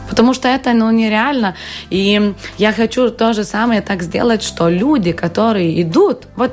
Потому 0.09 0.35
что 0.35 0.49
это 0.49 0.73
ну, 0.73 0.91
нереально. 0.91 1.55
И 1.89 2.35
я 2.59 2.73
хочу 2.73 3.11
то 3.11 3.33
же 3.33 3.45
самое 3.45 3.81
так 3.81 4.03
сделать, 4.03 4.43
что 4.43 4.69
люди, 4.69 5.13
которые 5.13 5.81
идут, 5.83 6.27
вот 6.35 6.53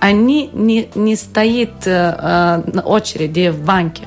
они 0.00 0.50
не, 0.52 0.90
не 0.94 1.16
стоят 1.16 1.86
э, 1.86 2.62
на 2.72 2.82
очереди 2.82 3.48
в 3.48 3.64
банке. 3.64 4.06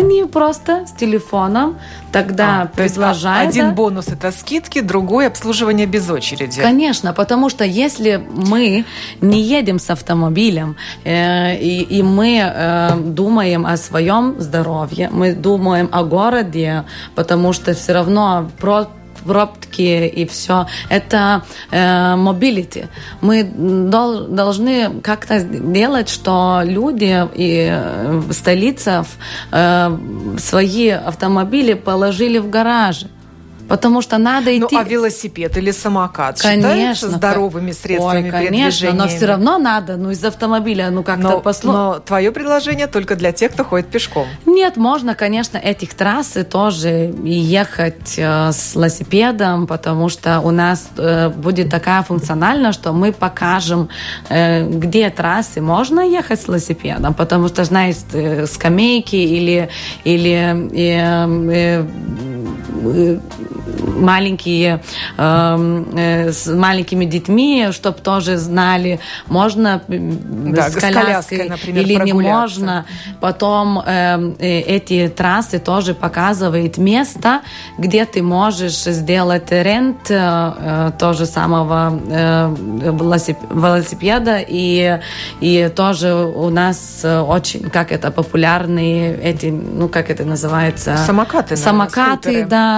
Они 0.00 0.24
просто 0.24 0.86
с 0.86 0.92
телефоном 0.92 1.78
тогда 2.12 2.62
а, 2.62 2.66
предложают. 2.66 3.48
Один 3.48 3.74
бонус 3.74 4.08
это 4.08 4.32
скидки, 4.32 4.80
другой 4.80 5.26
обслуживание 5.26 5.86
без 5.86 6.08
очереди. 6.10 6.60
Конечно, 6.60 7.12
потому 7.12 7.50
что 7.50 7.64
если 7.64 8.20
мы 8.30 8.84
не 9.20 9.42
едем 9.42 9.78
с 9.78 9.90
автомобилем 9.90 10.76
э, 11.04 11.56
и, 11.56 11.82
и 11.82 12.02
мы 12.02 12.40
э, 12.42 12.96
думаем 12.96 13.66
о 13.66 13.76
своем 13.76 14.40
здоровье, 14.40 15.10
мы 15.12 15.34
думаем 15.34 15.88
о 15.92 16.02
городе, 16.04 16.84
потому 17.14 17.52
что 17.52 17.74
все 17.74 17.92
равно 17.92 18.50
про 18.58 18.88
пробки 19.24 20.06
и 20.06 20.26
все. 20.26 20.66
Это 20.88 21.42
э, 21.70 22.14
mobility. 22.16 22.88
Мы 23.20 23.44
дол, 23.44 24.26
должны 24.26 25.00
как-то 25.02 25.40
делать, 25.42 26.08
что 26.08 26.62
люди 26.64 27.28
и 27.34 27.68
э, 27.70 28.22
столицев 28.30 29.08
э, 29.52 29.96
свои 30.38 30.88
автомобили 30.88 31.74
положили 31.74 32.38
в 32.38 32.50
гаражи. 32.50 33.06
Потому 33.70 34.02
что 34.02 34.18
надо 34.18 34.50
ну, 34.50 34.66
идти... 34.66 34.74
Ну, 34.74 34.80
а 34.80 34.82
велосипед 34.82 35.56
или 35.56 35.70
самокат 35.70 36.42
конечно, 36.42 37.08
здоровыми 37.08 37.70
средствами 37.70 38.24
Ой, 38.24 38.30
конечно, 38.30 38.92
но 38.92 39.06
все 39.06 39.26
равно 39.26 39.58
надо, 39.58 39.96
ну, 39.96 40.10
из 40.10 40.24
автомобиля, 40.24 40.90
ну, 40.90 41.04
как-то 41.04 41.28
но, 41.28 41.40
послу... 41.40 41.72
но 41.72 41.98
твое 42.00 42.32
предложение 42.32 42.88
только 42.88 43.14
для 43.14 43.30
тех, 43.30 43.52
кто 43.52 43.62
ходит 43.62 43.86
пешком. 43.86 44.26
Нет, 44.44 44.76
можно, 44.76 45.14
конечно, 45.14 45.56
этих 45.56 45.94
трассы 45.94 46.42
тоже 46.42 47.14
ехать 47.22 48.14
э, 48.16 48.50
с 48.50 48.74
велосипедом, 48.74 49.68
потому 49.68 50.08
что 50.08 50.40
у 50.40 50.50
нас 50.50 50.88
э, 50.96 51.28
будет 51.28 51.70
такая 51.70 52.02
функциональность, 52.02 52.80
что 52.80 52.92
мы 52.92 53.12
покажем, 53.12 53.88
э, 54.30 54.66
где 54.66 55.10
трассы 55.10 55.60
можно 55.60 56.00
ехать 56.00 56.42
с 56.42 56.48
велосипедом, 56.48 57.14
потому 57.14 57.46
что, 57.46 57.62
знаете, 57.62 58.00
э, 58.14 58.46
скамейки 58.46 59.14
или, 59.14 59.68
или 60.02 60.68
э, 60.72 61.84
э 61.84 62.39
маленькие 64.00 64.82
э, 65.16 65.84
э, 65.96 66.32
с 66.32 66.46
маленькими 66.46 67.04
детьми, 67.04 67.68
чтобы 67.72 67.98
тоже 67.98 68.36
знали, 68.36 69.00
можно 69.26 69.82
да, 69.88 70.70
с 70.70 70.74
коляской, 70.74 71.48
например, 71.48 71.84
или 71.84 71.94
не 72.04 72.12
можно. 72.12 72.86
Потом 73.20 73.78
эм, 73.78 74.36
э, 74.38 74.60
эти 74.60 75.08
трассы 75.08 75.58
тоже 75.58 75.94
показывают 75.94 76.78
место, 76.78 77.40
где 77.78 78.04
ты 78.04 78.22
можешь 78.22 78.84
сделать 78.84 79.50
рент 79.50 80.10
э, 80.10 80.92
тоже 80.98 81.26
самого 81.26 81.98
э, 82.08 82.54
велосипеда. 83.50 84.38
И 84.46 85.00
и 85.40 85.70
тоже 85.74 86.14
у 86.14 86.50
нас 86.50 87.04
очень 87.04 87.70
как 87.70 87.92
это 87.92 88.10
популярные 88.10 89.16
эти 89.16 89.46
ну 89.46 89.88
как 89.88 90.10
это 90.10 90.24
называется? 90.24 90.96
Самокаты 90.96 91.56
самокаты 91.56 92.44
да 92.46 92.69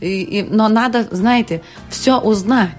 и, 0.00 0.22
и, 0.22 0.42
но 0.42 0.68
надо, 0.68 1.06
знаете, 1.10 1.60
все 1.90 2.18
узнать. 2.18 2.70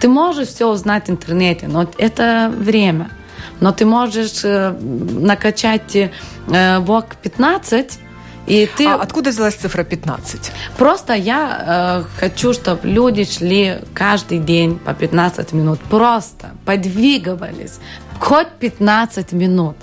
Ты 0.00 0.08
можешь 0.08 0.48
все 0.48 0.66
узнать 0.66 1.08
в 1.08 1.10
интернете, 1.10 1.68
но 1.68 1.86
это 1.98 2.52
время. 2.56 3.10
Но 3.60 3.72
ты 3.72 3.84
можешь 3.84 4.44
э, 4.44 4.70
накачать 4.70 5.96
э, 5.96 6.78
ВОК 6.78 7.16
15, 7.22 7.98
и 8.48 8.66
ты... 8.76 8.86
А 8.86 8.94
откуда 8.94 9.30
взялась 9.30 9.54
цифра 9.54 9.84
15? 9.84 10.52
Просто 10.78 11.12
я 11.12 12.04
э, 12.16 12.20
хочу, 12.20 12.54
чтобы 12.54 12.88
люди 12.88 13.24
шли 13.24 13.78
каждый 13.92 14.38
день 14.38 14.78
по 14.78 14.94
15 14.94 15.52
минут. 15.52 15.80
Просто 15.90 16.50
подвигывались. 16.64 17.78
Хоть 18.20 18.48
15 18.60 19.32
минут. 19.32 19.76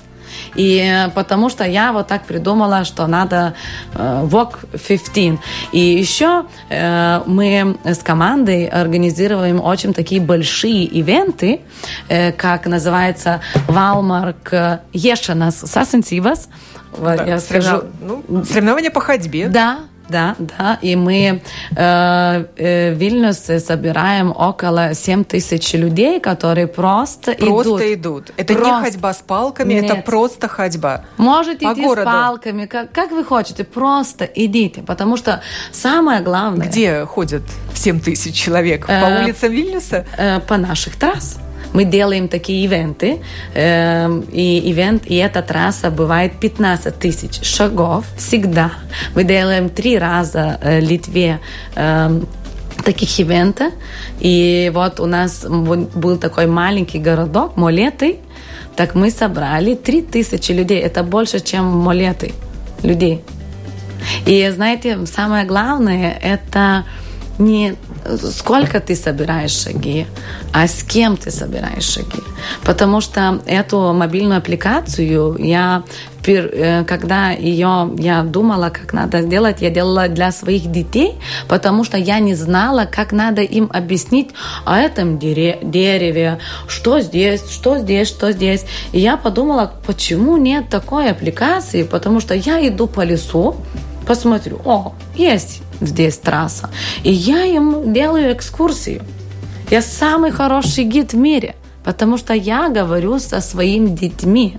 И 0.55 0.79
э, 0.79 1.09
потому 1.09 1.49
что 1.49 1.63
я 1.63 1.91
вот 1.91 2.07
так 2.07 2.25
придумала, 2.25 2.85
что 2.85 3.07
надо 3.07 3.53
э, 3.93 4.27
Walk 4.29 4.67
15. 4.71 5.39
И 5.71 5.79
еще 5.79 6.45
э, 6.69 7.21
мы 7.25 7.77
с 7.83 7.99
командой 7.99 8.67
организируем 8.67 9.61
очень 9.61 9.93
такие 9.93 10.21
большие 10.21 10.83
ивенты, 10.85 11.61
э, 12.07 12.31
как 12.31 12.67
называется 12.67 13.41
Валмарк 13.67 14.53
Ешанас 14.93 15.59
Сасенсивас. 15.59 16.49
Да, 16.97 17.23
я 17.25 17.39
скажу. 17.39 17.83
Ну, 18.01 18.45
соревнования 18.45 18.91
по 18.91 19.01
ходьбе. 19.01 19.47
Да, 19.47 19.79
да, 20.09 20.35
да, 20.39 20.77
и 20.81 20.95
мы 20.95 21.41
э, 21.75 22.45
э, 22.57 22.93
в 22.93 22.97
Вильнюсе 22.97 23.59
собираем 23.59 24.31
около 24.31 24.93
7 24.93 25.23
тысяч 25.23 25.73
людей, 25.73 26.19
которые 26.19 26.67
просто, 26.67 27.33
просто 27.33 27.93
идут. 27.93 28.29
идут. 28.29 28.31
Это 28.37 28.53
просто. 28.53 28.75
не 28.75 28.83
ходьба 28.83 29.13
с 29.13 29.17
палками, 29.17 29.73
Нет. 29.73 29.85
это 29.85 30.01
просто 30.01 30.47
ходьба. 30.47 31.05
Можете 31.17 31.65
по 31.65 31.73
идти 31.73 31.83
городу. 31.83 32.09
с 32.09 32.13
палками, 32.13 32.65
как, 32.65 32.91
как 32.91 33.11
вы 33.11 33.23
хотите, 33.23 33.63
просто 33.63 34.25
идите, 34.25 34.81
потому 34.81 35.17
что 35.17 35.41
самое 35.71 36.21
главное... 36.21 36.67
Где 36.67 37.05
ходят 37.05 37.43
7 37.73 37.99
тысяч 37.99 38.35
человек? 38.35 38.87
По 38.87 38.91
э, 38.91 39.23
улицам 39.23 39.51
Вильнюса? 39.51 40.05
Э, 40.17 40.39
по 40.39 40.57
наших 40.57 40.95
трассах. 40.95 41.44
Мы 41.75 41.83
делаем 41.83 42.29
такие 42.29 42.63
ивенты, 42.63 43.19
э, 43.53 44.21
и 44.31 44.71
ивент, 44.71 45.03
и 45.07 45.15
эта 45.15 45.41
трасса 45.41 45.91
бывает 45.91 46.39
15 46.39 46.97
тысяч 46.97 47.43
шагов 47.43 48.05
всегда. 48.17 48.71
Мы 49.13 49.25
делаем 49.25 49.69
три 49.69 49.97
раза 49.97 50.57
э, 50.61 50.79
Литве 50.79 51.41
э, 51.75 52.21
таких 52.85 53.19
ивента. 53.19 53.71
И 54.21 54.71
вот 54.73 55.01
у 55.01 55.05
нас 55.05 55.45
был 55.45 56.17
такой 56.17 56.47
маленький 56.47 56.99
городок, 56.99 57.57
Молеты, 57.57 58.19
так 58.77 58.95
мы 58.95 59.11
собрали 59.11 59.75
3000 59.75 60.53
людей. 60.53 60.79
Это 60.79 61.03
больше, 61.03 61.41
чем 61.41 61.65
Молеты 61.65 62.31
людей. 62.83 63.21
И 64.25 64.49
знаете, 64.49 65.05
самое 65.07 65.45
главное, 65.45 66.17
это 66.23 66.85
не 67.37 67.75
сколько 68.31 68.79
ты 68.79 68.95
собираешь 68.95 69.51
шаги, 69.51 70.05
а 70.53 70.67
с 70.67 70.83
кем 70.83 71.17
ты 71.17 71.31
собираешь 71.31 71.83
шаги. 71.83 72.21
Потому 72.63 73.01
что 73.01 73.41
эту 73.45 73.93
мобильную 73.93 74.37
аппликацию 74.37 75.35
я 75.39 75.83
э, 76.25 76.83
когда 76.85 77.31
ее 77.31 77.91
я 77.97 78.23
думала, 78.23 78.69
как 78.69 78.93
надо 78.93 79.21
сделать, 79.21 79.61
я 79.61 79.69
делала 79.69 80.07
для 80.07 80.31
своих 80.31 80.71
детей, 80.71 81.15
потому 81.47 81.83
что 81.83 81.97
я 81.97 82.19
не 82.19 82.35
знала, 82.35 82.85
как 82.85 83.11
надо 83.11 83.41
им 83.41 83.69
объяснить 83.73 84.29
о 84.65 84.77
этом 84.77 85.17
дереве, 85.19 86.39
что 86.67 86.99
здесь, 86.99 87.49
что 87.49 87.77
здесь, 87.79 88.07
что 88.07 88.31
здесь. 88.31 88.65
И 88.91 88.99
я 88.99 89.17
подумала, 89.17 89.71
почему 89.85 90.37
нет 90.37 90.69
такой 90.69 91.11
аппликации, 91.11 91.83
потому 91.83 92.19
что 92.19 92.33
я 92.33 92.67
иду 92.67 92.87
по 92.87 93.01
лесу, 93.01 93.55
посмотрю, 94.05 94.61
о, 94.65 94.93
есть 95.15 95.61
здесь 95.81 96.17
трасса. 96.17 96.69
И 97.03 97.11
я 97.11 97.45
им 97.45 97.93
делаю 97.93 98.33
экскурсию. 98.33 99.01
Я 99.69 99.81
самый 99.81 100.31
хороший 100.31 100.83
гид 100.83 101.13
в 101.13 101.17
мире 101.17 101.55
потому 101.85 102.17
что 102.17 102.33
я 102.33 102.69
говорю 102.69 103.19
со 103.19 103.41
своими 103.41 103.89
детьми. 103.89 104.57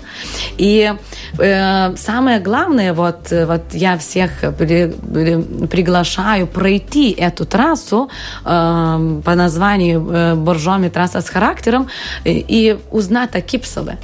И 0.58 0.94
э, 1.38 1.96
самое 1.96 2.38
главное, 2.38 2.92
вот, 2.94 3.30
вот 3.30 3.62
я 3.72 3.98
всех 3.98 4.30
при, 4.56 4.92
при, 5.12 5.66
приглашаю 5.66 6.46
пройти 6.46 7.10
эту 7.10 7.44
трассу 7.44 8.08
э, 8.44 9.20
по 9.24 9.34
названию 9.34 10.08
э, 10.08 10.34
Боржоми 10.36 10.88
трасса 10.88 11.20
с 11.20 11.28
характером 11.28 11.88
и, 12.24 12.44
и 12.48 12.78
узнать 12.90 13.34
о 13.34 13.40
Кипсове. 13.40 13.98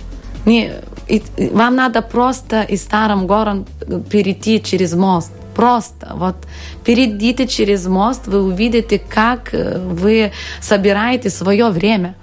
Не, 0.44 0.72
и, 1.08 1.22
вам 1.52 1.76
надо 1.76 2.02
просто 2.02 2.62
из 2.62 2.82
старым 2.82 3.28
городом 3.28 3.66
перейти 4.10 4.60
через 4.60 4.94
мост 4.94 5.32
Просто 5.54 6.12
вот 6.14 6.36
перейдите 6.84 7.46
через 7.46 7.86
мост, 7.86 8.26
вы 8.26 8.42
увидите, 8.42 8.98
как 8.98 9.52
э, 9.52 9.78
вы 9.78 10.32
собираете 10.60 11.30
свое 11.30 11.68
время. 11.68 12.14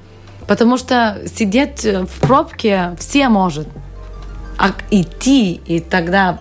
Потому 0.48 0.78
что 0.78 1.22
сидеть 1.36 1.84
в 1.84 2.20
пробке 2.20 2.96
все 3.00 3.30
может. 3.30 3.68
А 4.58 4.72
идти 4.92 5.54
и 5.54 5.80
тогда 5.80 6.40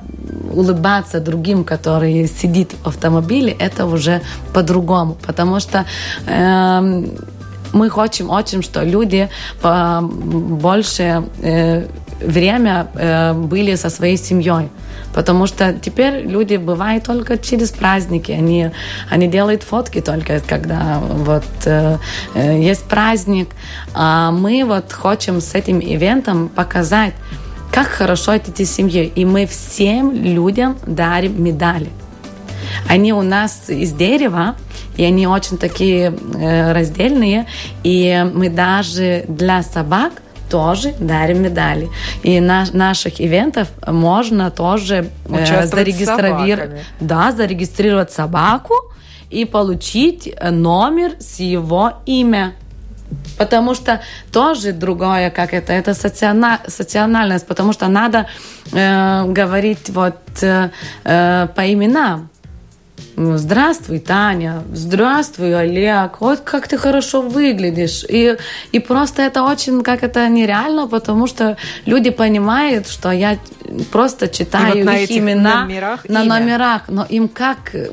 улыбаться 0.52 1.20
другим, 1.20 1.62
который 1.62 2.26
сидит 2.26 2.72
в 2.82 2.88
автомобиле, 2.88 3.54
это 3.58 3.86
уже 3.86 4.22
по-другому. 4.54 5.16
Потому 5.26 5.60
что 5.60 5.84
э, 6.26 7.04
мы 7.72 7.90
хотим 7.90 8.30
очень, 8.30 8.62
что 8.62 8.82
люди 8.82 9.28
больше 9.62 11.24
э, 11.42 11.86
время 12.20 12.88
э, 12.94 13.32
были 13.32 13.74
со 13.76 13.90
своей 13.90 14.16
семьей. 14.16 14.68
Потому 15.14 15.46
что 15.46 15.72
теперь 15.72 16.26
люди 16.26 16.56
бывают 16.56 17.04
только 17.04 17.38
через 17.38 17.70
праздники. 17.70 18.32
Они, 18.32 18.70
они 19.10 19.26
делают 19.28 19.62
фотки 19.62 20.00
только, 20.00 20.40
когда 20.40 21.00
вот 21.00 21.44
э, 21.64 21.96
э, 22.34 22.60
есть 22.60 22.84
праздник. 22.84 23.48
А 23.94 24.30
мы 24.30 24.64
вот 24.64 24.92
хотим 24.92 25.40
с 25.40 25.54
этим 25.54 25.80
ивентом 25.80 26.48
показать, 26.48 27.14
как 27.72 27.88
хорошо 27.88 28.36
идти 28.36 28.64
семьей. 28.64 29.12
И 29.14 29.24
мы 29.24 29.46
всем 29.46 30.12
людям 30.12 30.76
дарим 30.86 31.42
медали. 31.42 31.88
Они 32.88 33.12
у 33.12 33.22
нас 33.22 33.68
из 33.68 33.92
дерева, 33.92 34.56
и 34.96 35.04
они 35.04 35.26
очень 35.26 35.58
такие 35.58 36.12
э, 36.34 36.72
раздельные. 36.72 37.46
И 37.82 38.26
мы 38.34 38.50
даже 38.50 39.24
для 39.28 39.62
собак 39.62 40.12
тоже 40.48 40.94
дарим 40.98 41.42
медали. 41.42 41.88
И 42.22 42.40
на 42.40 42.66
наших 42.72 43.20
ивентов 43.20 43.68
можно 43.86 44.50
тоже 44.50 45.10
э, 45.28 45.66
зарегистрировать, 45.66 46.70
да, 47.00 47.32
зарегистрировать 47.32 48.12
собаку 48.12 48.74
и 49.30 49.44
получить 49.44 50.34
номер 50.50 51.12
с 51.18 51.40
его 51.40 51.92
имя. 52.06 52.54
Потому 53.38 53.74
что 53.74 54.00
тоже 54.32 54.72
другое, 54.72 55.30
как 55.30 55.54
это, 55.54 55.72
это 55.72 55.94
социальность, 55.94 57.46
потому 57.46 57.72
что 57.72 57.88
надо 57.88 58.26
э, 58.72 59.24
говорить 59.26 59.88
вот 59.90 60.18
э, 60.42 60.70
э 61.04 61.48
по 61.54 61.72
именам. 61.72 62.28
Здравствуй, 63.16 63.98
Таня. 63.98 64.62
Здравствуй, 64.72 65.58
Олег. 65.58 66.20
Вот 66.20 66.40
как 66.40 66.68
ты 66.68 66.78
хорошо 66.78 67.22
выглядишь. 67.22 68.04
И, 68.08 68.36
и 68.72 68.78
просто 68.78 69.22
это 69.22 69.42
очень, 69.42 69.82
как 69.82 70.02
это 70.02 70.28
нереально, 70.28 70.86
потому 70.86 71.26
что 71.26 71.56
люди 71.84 72.10
понимают, 72.10 72.88
что 72.88 73.10
я 73.10 73.38
просто 73.90 74.28
читаю 74.28 74.84
вот 74.84 74.94
их 74.94 75.10
имена 75.10 75.62
номерах 75.62 76.08
на 76.08 76.22
имя. 76.22 76.28
номерах, 76.28 76.82
но 76.88 77.04
им 77.04 77.28
как 77.28 77.74
э, 77.74 77.88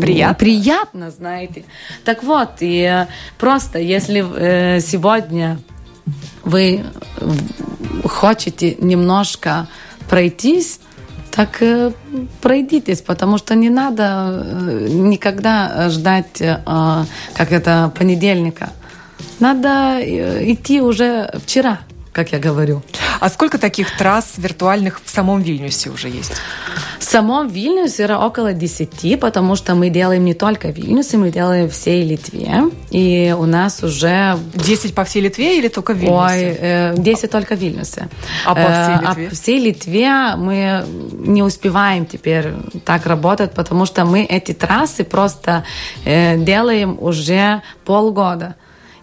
приятно. 0.00 0.34
приятно, 0.34 1.10
знаете. 1.10 1.64
Так 2.04 2.22
вот, 2.22 2.50
и 2.60 3.06
просто 3.38 3.78
если 3.78 4.24
э, 4.36 4.80
сегодня 4.80 5.58
вы 6.42 6.84
хотите 8.04 8.76
немножко 8.76 9.68
пройтись, 10.08 10.80
так 11.30 11.62
э, 11.62 11.92
пройдитесь, 12.40 13.00
потому 13.00 13.38
что 13.38 13.54
не 13.54 13.70
надо 13.70 14.44
э, 14.44 14.88
никогда 14.90 15.88
ждать, 15.88 16.40
э, 16.40 16.56
как 17.34 17.52
это, 17.52 17.92
понедельника. 17.96 18.70
Надо 19.38 19.98
идти 20.00 20.80
уже 20.80 21.30
вчера, 21.44 21.80
как 22.12 22.32
я 22.32 22.38
говорю. 22.38 22.82
А 23.20 23.28
сколько 23.28 23.58
таких 23.58 23.96
трасс 23.96 24.34
виртуальных 24.38 25.00
в 25.04 25.10
самом 25.10 25.42
Вильнюсе 25.42 25.90
уже 25.90 26.08
есть? 26.08 26.32
В 26.98 27.04
самом 27.04 27.48
Вильнюсе 27.48 28.06
около 28.14 28.52
10, 28.52 29.20
потому 29.20 29.56
что 29.56 29.74
мы 29.74 29.90
делаем 29.90 30.24
не 30.24 30.34
только 30.34 30.68
в 30.68 30.76
Вильнюсе, 30.76 31.18
мы 31.18 31.30
делаем 31.30 31.68
всей 31.68 32.02
Литве. 32.04 32.64
И 32.90 33.34
у 33.38 33.46
нас 33.46 33.82
уже... 33.82 34.38
10 34.54 34.94
по 34.94 35.04
всей 35.04 35.22
Литве 35.22 35.58
или 35.58 35.68
только 35.68 35.92
в 35.92 35.98
Вильнюсе? 35.98 36.92
Ой, 36.94 37.02
10 37.02 37.30
только 37.30 37.56
в 37.56 37.58
Вильнюсе. 37.58 38.08
А 38.44 38.54
по 38.54 38.60
всей 38.60 38.94
Литве? 38.94 39.26
А 39.26 39.30
по 39.30 39.34
всей 39.34 39.60
Литве 39.60 40.10
мы 40.36 40.84
не 41.12 41.42
успеваем 41.42 42.06
теперь 42.06 42.52
так 42.84 43.06
работать, 43.06 43.52
потому 43.52 43.86
что 43.86 44.04
мы 44.04 44.24
эти 44.24 44.52
трассы 44.52 45.04
просто 45.04 45.64
э, 46.04 46.38
делаем 46.38 46.96
уже 47.00 47.62
полгода. 47.84 48.56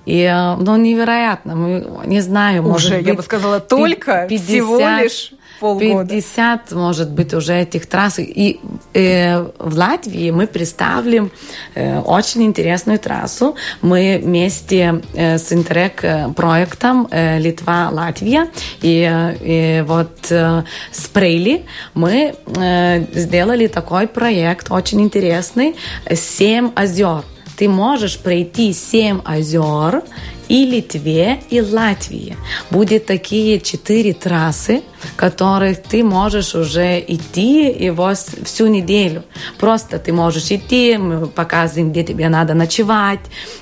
И, 0.08 0.22
э, 0.22 0.56
ну, 0.56 0.78
невероятно. 0.78 1.56
Мы, 1.56 1.86
не 2.06 2.22
знаю, 2.22 2.62
уже, 2.62 2.72
может 2.72 2.98
быть... 2.98 3.08
я 3.08 3.14
бы 3.14 3.24
сказала, 3.24 3.60
только 3.60 4.26
50, 4.30 4.48
всего 4.48 4.80
лишь 4.80 5.34
полгода. 5.60 6.10
50, 6.10 6.72
может 6.72 7.10
быть, 7.12 7.34
уже 7.34 7.54
этих 7.54 7.88
трасс. 7.88 8.20
И 8.20 8.62
э, 8.94 9.40
в 9.60 9.78
Латвии 9.78 10.32
мы 10.32 10.48
представим 10.48 11.30
э, 11.76 12.00
очень 12.00 12.44
интересную 12.44 13.00
трассу. 13.00 13.56
Мы 13.82 14.22
вместе 14.24 15.02
э, 15.14 15.38
с 15.38 15.52
Интерек 15.52 16.06
проектом 16.36 17.10
э, 17.12 17.40
Литва-Латвия 17.40 18.48
и, 18.82 19.04
э, 19.04 19.84
вот 19.84 20.32
э, 20.32 20.64
с 20.92 21.08
Прейли 21.08 21.66
мы 21.94 22.34
э, 22.46 23.06
сделали 23.14 23.68
такой 23.68 24.08
проект 24.08 24.72
очень 24.72 25.02
интересный 25.02 25.76
«Семь 26.14 26.72
озер» 26.76 27.24
ты 27.58 27.68
можешь 27.68 28.20
пройти 28.20 28.72
семь 28.72 29.20
озер 29.26 30.04
и 30.48 30.66
Литве, 30.66 31.42
и 31.50 31.60
Латвии. 31.60 32.38
Будет 32.70 33.08
такие 33.08 33.60
четыре 33.60 34.14
трассы, 34.14 34.84
которых 35.16 35.84
ты 35.84 36.04
можешь 36.04 36.56
уже 36.56 37.00
идти 37.00 37.72
его 37.72 38.14
всю 38.44 38.68
неделю. 38.68 39.24
Просто 39.60 40.00
ты 40.00 40.12
можешь 40.14 40.52
идти, 40.52 40.98
мы 40.98 41.28
показываем, 41.28 41.92
где 41.92 42.04
тебе 42.04 42.30
надо 42.30 42.54
ночевать, 42.54 43.20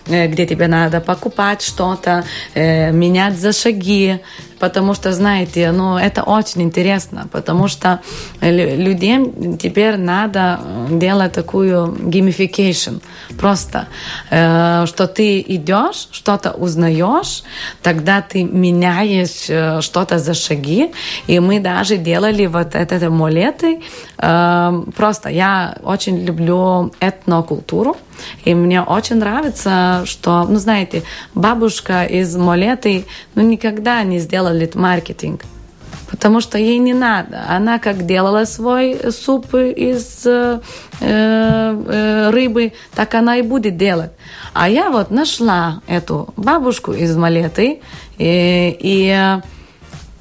э, 0.08 0.28
где 0.28 0.46
тебе 0.46 0.68
надо 0.68 1.02
покупать 1.02 1.62
что-то, 1.62 2.24
э, 2.54 2.92
менять 2.92 3.38
за 3.38 3.52
шаги, 3.54 4.20
потому 4.60 4.94
что, 4.94 5.12
знаете, 5.14 5.72
ну, 5.72 5.98
это 5.98 6.24
очень 6.24 6.62
интересно, 6.62 7.28
потому 7.32 7.68
что 7.68 8.00
людям 8.42 9.58
теперь 9.58 9.98
надо 9.98 10.60
делать 10.90 11.34
такую 11.34 11.88
gamification, 11.88 13.02
просто, 13.38 13.88
э, 14.32 14.86
что 14.88 15.08
ты 15.08 15.44
идешь, 15.48 16.08
что-то 16.12 16.52
узнаешь, 16.52 17.44
тогда 17.82 18.22
ты 18.22 18.44
меняешь 18.44 19.50
э, 19.50 19.82
что-то 19.82 20.20
за 20.20 20.34
шаги, 20.34 20.92
и 21.28 21.40
мы 21.40 21.60
даже 21.60 21.98
делали 21.98 22.46
вот 22.46 22.76
это 22.76 23.08
амулеты, 23.08 23.82
э, 24.18 24.84
просто 24.96 25.30
я 25.30 25.78
очень 25.84 26.24
люблю 26.24 26.92
этнокультуру, 27.00 27.98
и 28.44 28.54
мне 28.54 28.82
очень 28.82 29.18
нравится, 29.18 30.04
что, 30.06 30.46
ну, 30.48 30.58
знаете, 30.58 31.04
бабушка 31.34 32.06
из 32.06 32.36
Молеты, 32.36 33.06
ну, 33.36 33.42
никогда 33.42 34.04
не 34.04 34.20
сделала 34.20 34.56
маркетинг. 34.76 35.42
Потому 36.10 36.40
что 36.40 36.58
ей 36.58 36.78
не 36.78 36.94
надо. 36.94 37.44
Она 37.50 37.80
как 37.80 38.06
делала 38.06 38.46
свой 38.46 39.12
суп 39.12 39.54
из 39.56 40.26
э, 40.26 40.60
э, 41.02 42.30
рыбы, 42.30 42.74
так 42.94 43.16
она 43.16 43.38
и 43.38 43.42
будет 43.42 43.76
делать. 43.76 44.12
А 44.54 44.70
я 44.70 44.92
вот 44.92 45.12
нашла 45.12 45.82
эту 45.88 46.30
бабушку 46.38 46.94
из 46.94 47.16
Малеты, 47.18 47.82
и, 48.18 48.78
и 48.80 49.42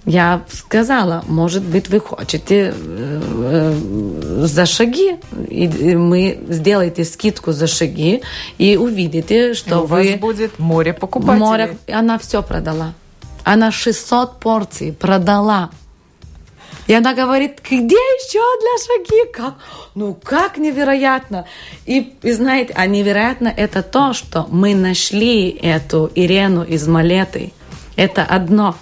я 0.07 0.43
сказала, 0.51 1.25
может 1.27 1.63
быть, 1.63 1.89
вы 1.89 2.01
хотите 2.01 2.75
э, 2.77 3.21
э, 3.33 4.45
за 4.47 4.67
шаги, 4.67 5.17
и 5.49 5.97
мы 5.97 6.39
сделаете 6.49 7.05
скидку 7.05 7.53
за 7.53 7.67
шаги 7.67 8.23
и 8.59 8.77
увидите, 8.77 9.55
что 9.55 9.81
у 9.81 9.87
вы... 9.87 10.11
вас 10.11 10.21
будет 10.21 10.59
море 10.59 10.93
покупателей. 10.93 11.39
Море, 11.39 11.77
она 11.91 12.19
все 12.19 12.43
продала. 12.43 12.93
Она 13.45 13.71
600 13.71 14.41
порций 14.41 14.93
продала. 14.93 15.71
И 16.87 16.93
она 16.93 17.15
говорит, 17.15 17.61
где 17.63 17.97
еще 17.97 18.43
для 18.61 18.87
шаги? 18.87 19.33
Как? 19.33 19.55
Ну, 19.95 20.15
как 20.23 20.59
невероятно. 20.59 21.47
И, 21.87 22.15
и 22.21 22.33
знаете, 22.33 22.75
а 22.77 22.87
невероятно 22.87 23.49
это 23.49 23.83
то, 23.83 24.13
что 24.13 24.47
мы 24.51 24.75
нашли 24.75 25.49
эту 25.49 26.11
Ирену 26.15 26.63
из 26.63 26.87
Малеты. 26.87 27.53
Это 27.97 28.25
одно. 28.25 28.77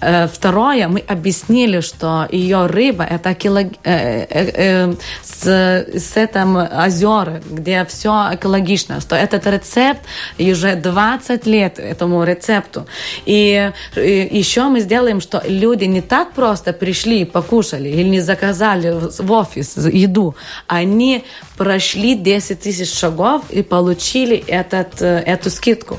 Э, 0.00 0.26
второе, 0.26 0.88
мы 0.88 1.00
объяснили, 1.00 1.80
что 1.80 2.26
ее 2.30 2.66
рыба 2.66 3.04
это 3.04 3.32
эколог... 3.32 3.72
Э, 3.84 4.26
э, 4.30 4.94
с, 5.22 5.46
с 5.46 6.16
этим 6.16 6.56
озера, 6.56 7.42
где 7.50 7.84
все 7.84 8.30
экологично, 8.32 9.00
что 9.00 9.16
этот 9.16 9.46
рецепт 9.46 10.00
уже 10.38 10.76
20 10.76 11.46
лет 11.46 11.78
этому 11.78 12.24
рецепту. 12.24 12.86
И, 13.26 13.72
и 13.96 14.28
еще 14.30 14.64
мы 14.64 14.80
сделаем, 14.80 15.20
что 15.20 15.42
люди 15.46 15.84
не 15.84 16.00
так 16.00 16.32
просто 16.32 16.72
пришли, 16.72 17.24
покушали 17.24 17.88
или 17.88 18.08
не 18.08 18.20
заказали 18.20 18.90
в 18.90 19.32
офис 19.32 19.76
еду, 19.76 20.34
они 20.66 21.24
прошли 21.56 22.14
10 22.14 22.60
тысяч 22.60 22.92
шагов 22.92 23.42
и 23.50 23.62
получили 23.62 24.36
этот, 24.36 25.02
эту 25.02 25.50
скидку. 25.50 25.98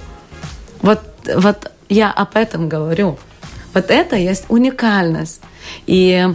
Вот, 0.82 1.01
вот 1.36 1.71
я 1.89 2.12
об 2.12 2.36
этом 2.36 2.69
говорю. 2.69 3.17
Вот 3.74 3.91
это 3.91 4.15
есть 4.15 4.45
уникальность. 4.48 5.41
И 5.86 6.28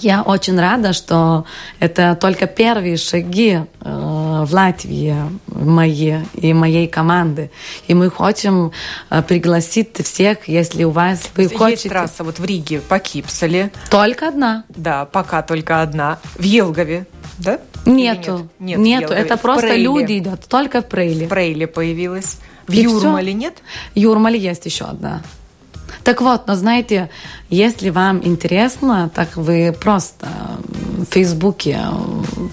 я 0.00 0.22
очень 0.22 0.58
рада, 0.58 0.92
что 0.92 1.46
это 1.80 2.16
только 2.20 2.46
первые 2.46 2.96
шаги 2.96 3.60
э, 3.60 3.64
в 3.80 4.52
Латвии 4.52 5.16
мои 5.46 6.18
и 6.34 6.52
моей 6.52 6.86
команды. 6.86 7.50
И 7.86 7.94
мы 7.94 8.10
хотим 8.10 8.72
э, 9.10 9.22
пригласить 9.22 9.96
всех, 10.04 10.48
если 10.48 10.84
у 10.84 10.90
вас 10.90 11.30
вы 11.34 11.44
есть 11.44 11.56
хотите... 11.56 11.88
трасса 11.88 12.24
вот 12.24 12.38
в 12.38 12.44
Риге 12.44 12.80
по 12.80 12.98
Кипсале. 12.98 13.70
Только 13.90 14.28
одна. 14.28 14.64
Да, 14.68 15.06
пока 15.06 15.42
только 15.42 15.80
одна. 15.80 16.18
В 16.34 16.42
Елгове, 16.42 17.06
да? 17.38 17.60
Нету. 17.84 18.48
Нет, 18.58 18.78
нет 18.78 19.00
нету. 19.00 19.12
Это 19.12 19.36
просто 19.36 19.68
Прейле. 19.68 19.82
люди 19.84 20.18
идут. 20.18 20.46
Только 20.48 20.82
в 20.82 20.86
Прейле. 20.86 21.26
В 21.26 21.28
Прейле 21.28 21.66
появилась. 21.66 22.38
В 22.66 22.72
и 22.72 22.82
Юрмале 22.82 23.28
все? 23.28 23.38
нет? 23.38 23.54
В 23.94 23.98
Юрмале 23.98 24.38
есть 24.38 24.66
еще 24.66 24.84
одна. 24.84 25.22
Так 26.02 26.20
вот, 26.20 26.46
но 26.46 26.54
знаете, 26.54 27.10
если 27.48 27.90
вам 27.90 28.20
интересно, 28.24 29.10
так 29.14 29.36
вы 29.36 29.74
просто 29.78 30.28
в 30.68 31.04
Фейсбуке 31.06 31.80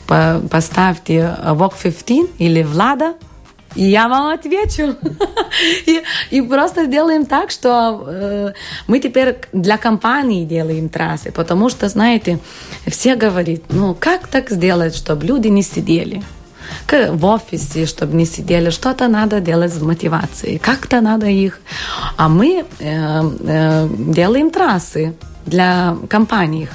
поставьте 0.08 1.36
Walk 1.44 1.74
15 1.82 2.32
или 2.40 2.64
Влада, 2.64 3.16
и 3.76 3.84
я 3.84 4.08
вам 4.08 4.28
отвечу. 4.28 4.96
и, 5.86 6.02
и 6.32 6.42
просто 6.42 6.86
сделаем 6.86 7.26
так, 7.26 7.52
что 7.52 8.04
э, 8.08 8.54
мы 8.88 9.00
теперь 9.00 9.38
для 9.52 9.78
компании 9.78 10.46
делаем 10.46 10.90
трассы, 10.90 11.32
потому 11.32 11.70
что, 11.70 11.90
знаете, 11.90 12.40
все 12.88 13.16
говорят, 13.16 13.62
ну 13.70 13.96
как 14.00 14.28
так 14.28 14.50
сделать, 14.50 14.96
чтобы 14.96 15.26
люди 15.26 15.48
не 15.48 15.64
сидели? 15.64 16.24
в 16.92 17.26
офисе, 17.26 17.86
чтобы 17.86 18.16
не 18.16 18.26
сидели. 18.26 18.70
Что-то 18.70 19.08
надо 19.08 19.40
делать 19.40 19.74
с 19.74 19.82
мотивацией. 19.82 20.60
Как-то 20.60 21.02
надо 21.02 21.28
их. 21.28 21.60
А 22.18 22.30
мы 22.30 22.66
э, 22.80 23.22
э, 23.40 23.90
делаем 23.98 24.50
трассы 24.50 25.14
для 25.46 25.98
компаний. 26.10 26.68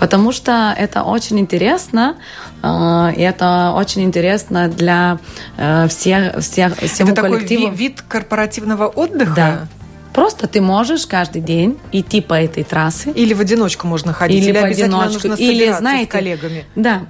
Потому 0.00 0.32
что 0.32 0.74
это 0.78 1.02
очень 1.02 1.38
интересно, 1.38 2.16
э, 2.62 3.12
и 3.16 3.20
это 3.20 3.74
очень 3.76 4.02
интересно 4.02 4.68
для 4.68 5.18
э, 5.58 5.88
всех, 5.88 6.40
всех, 6.42 6.78
всему 6.78 7.12
это 7.12 7.20
коллективу. 7.20 7.64
такой 7.64 7.76
вид 7.76 8.00
корпоративного 8.08 8.86
отдыха? 8.86 9.34
Да. 9.36 9.68
Просто 10.14 10.46
ты 10.46 10.62
можешь 10.62 11.06
каждый 11.06 11.42
день 11.42 11.78
идти 11.92 12.22
по 12.22 12.32
этой 12.32 12.64
трассе. 12.64 13.10
Или 13.10 13.34
в 13.34 13.40
одиночку 13.40 13.86
можно 13.86 14.14
ходить, 14.14 14.42
или, 14.42 14.50
или 14.52 14.58
в 14.58 14.64
одиночку, 14.64 15.28
нужно 15.28 15.42
или, 15.42 15.70
знаете, 15.70 16.06
с 16.06 16.12
коллегами. 16.12 16.64
Да. 16.74 17.02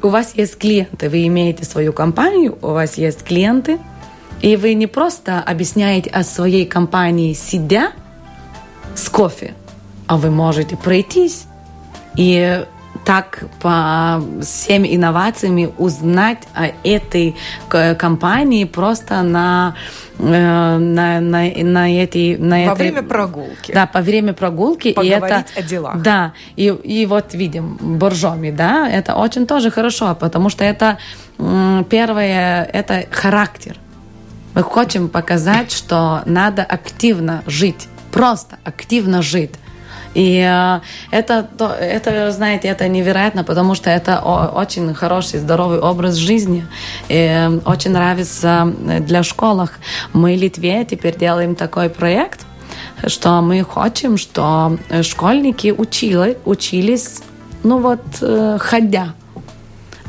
У 0.00 0.08
вас 0.08 0.32
есть 0.34 0.56
клиенты, 0.56 1.10
вы 1.10 1.26
имеете 1.26 1.66
свою 1.66 1.92
компанию, 1.92 2.58
у 2.62 2.68
вас 2.68 2.96
есть 2.96 3.24
клиенты, 3.24 3.78
и 4.40 4.56
вы 4.56 4.72
не 4.72 4.86
просто 4.86 5.38
объясняете 5.38 6.08
о 6.08 6.24
своей 6.24 6.64
компании 6.64 7.34
сидя 7.34 7.92
с 8.94 9.10
кофе, 9.10 9.52
а 10.06 10.16
вы 10.16 10.30
можете 10.30 10.78
пройтись 10.78 11.44
и 12.16 12.64
так 13.04 13.44
по 13.60 14.22
всеми 14.42 14.94
инновациями 14.94 15.72
узнать 15.78 16.38
о 16.54 16.68
этой 16.84 17.34
компании 17.68 18.64
просто 18.64 19.22
на 19.22 19.74
на, 20.18 20.78
на, 20.78 21.20
на 21.20 21.90
эти 21.90 22.36
на 22.38 22.66
во 22.66 22.72
этой, 22.72 22.90
время 22.90 23.02
прогулки. 23.02 23.72
Да 23.72 23.86
по 23.86 24.00
время 24.00 24.34
прогулки 24.34 24.92
Поговорить 24.92 25.46
и 25.46 25.50
это 25.50 25.60
о 25.60 25.62
делах. 25.62 26.02
Да 26.02 26.32
и 26.54 26.66
и 26.66 27.06
вот 27.06 27.34
видим 27.34 27.76
боржоми 27.80 28.50
да 28.50 28.88
это 28.88 29.16
очень 29.16 29.46
тоже 29.46 29.70
хорошо 29.70 30.16
потому 30.18 30.48
что 30.48 30.64
это 30.64 30.98
первое 31.88 32.64
это 32.64 33.06
характер. 33.10 33.76
Мы 34.54 34.62
хотим 34.62 35.08
показать 35.08 35.72
что 35.72 36.22
надо 36.26 36.62
активно 36.62 37.42
жить 37.46 37.88
просто 38.12 38.58
активно 38.64 39.22
жить 39.22 39.52
и 40.14 40.38
э, 40.38 40.80
это, 41.10 41.48
это, 41.58 42.30
знаете, 42.32 42.68
это 42.68 42.88
невероятно, 42.88 43.44
потому 43.44 43.74
что 43.74 43.90
это 43.90 44.20
очень 44.20 44.92
хороший, 44.94 45.40
здоровый 45.40 45.78
образ 45.80 46.14
жизни. 46.16 46.66
И 47.08 47.14
э, 47.14 47.48
очень 47.64 47.92
нравится 47.92 48.72
э, 48.86 49.00
для 49.00 49.22
школах. 49.22 49.78
Мы 50.12 50.36
в 50.36 50.38
Литве 50.38 50.84
теперь 50.84 51.16
делаем 51.16 51.54
такой 51.54 51.88
проект, 51.88 52.40
что 53.06 53.40
мы 53.40 53.64
хотим, 53.64 54.16
что 54.16 54.78
школьники 55.02 55.74
учили, 55.76 56.38
учились, 56.44 57.22
ну 57.62 57.78
вот, 57.78 58.00
ходя. 58.60 59.14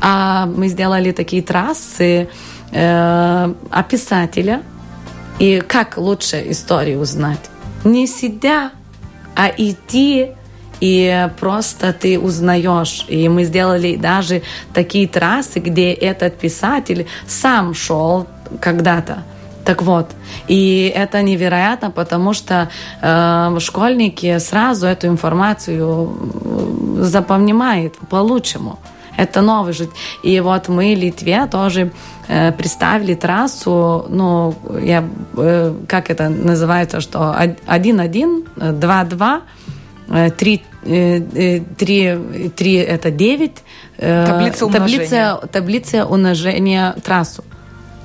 А 0.00 0.46
мы 0.46 0.68
сделали 0.68 1.12
такие 1.12 1.42
трассы 1.42 2.28
э, 2.72 3.54
о 3.70 3.82
писателя. 3.84 4.62
И 5.38 5.62
как 5.66 5.96
лучше 5.96 6.44
историю 6.50 7.00
узнать? 7.00 7.40
Не 7.84 8.06
сидя 8.06 8.70
а 9.34 9.50
идти 9.56 10.30
и 10.80 11.28
просто 11.40 11.92
ты 11.92 12.18
узнаешь. 12.18 13.06
И 13.08 13.28
мы 13.28 13.44
сделали 13.44 13.96
даже 13.96 14.42
такие 14.72 15.08
трассы, 15.08 15.60
где 15.60 15.92
этот 15.92 16.38
писатель 16.38 17.06
сам 17.26 17.74
шел 17.74 18.26
когда-то. 18.60 19.22
Так 19.64 19.80
вот, 19.80 20.10
и 20.46 20.92
это 20.94 21.22
невероятно, 21.22 21.90
потому 21.90 22.34
что 22.34 22.68
э, 23.00 23.56
школьники 23.60 24.38
сразу 24.38 24.86
эту 24.86 25.06
информацию 25.06 26.14
запоминают 27.00 27.96
по-лучшему. 28.10 28.78
Это 29.16 29.42
новый 29.42 29.72
жить. 29.72 29.90
И 30.22 30.40
вот 30.40 30.68
мы 30.68 30.94
в 30.94 30.98
Литве 30.98 31.46
тоже 31.46 31.92
э, 32.28 32.52
представили 32.52 33.14
трассу, 33.14 34.06
ну, 34.08 34.54
я, 34.82 35.04
э, 35.36 35.74
как 35.88 36.10
это 36.10 36.28
называется, 36.28 37.00
что 37.00 37.34
1-1, 37.36 38.44
2-2, 38.56 39.40
3, 40.36 40.62
3, 41.76 42.50
3 42.56 42.74
это 42.74 43.10
9. 43.10 43.52
Э, 43.98 44.26
таблица 44.26 44.66
умножения. 44.66 44.98
Таблица, 44.98 45.48
таблица 45.52 46.06
умножения 46.06 46.92
трассу. 47.02 47.44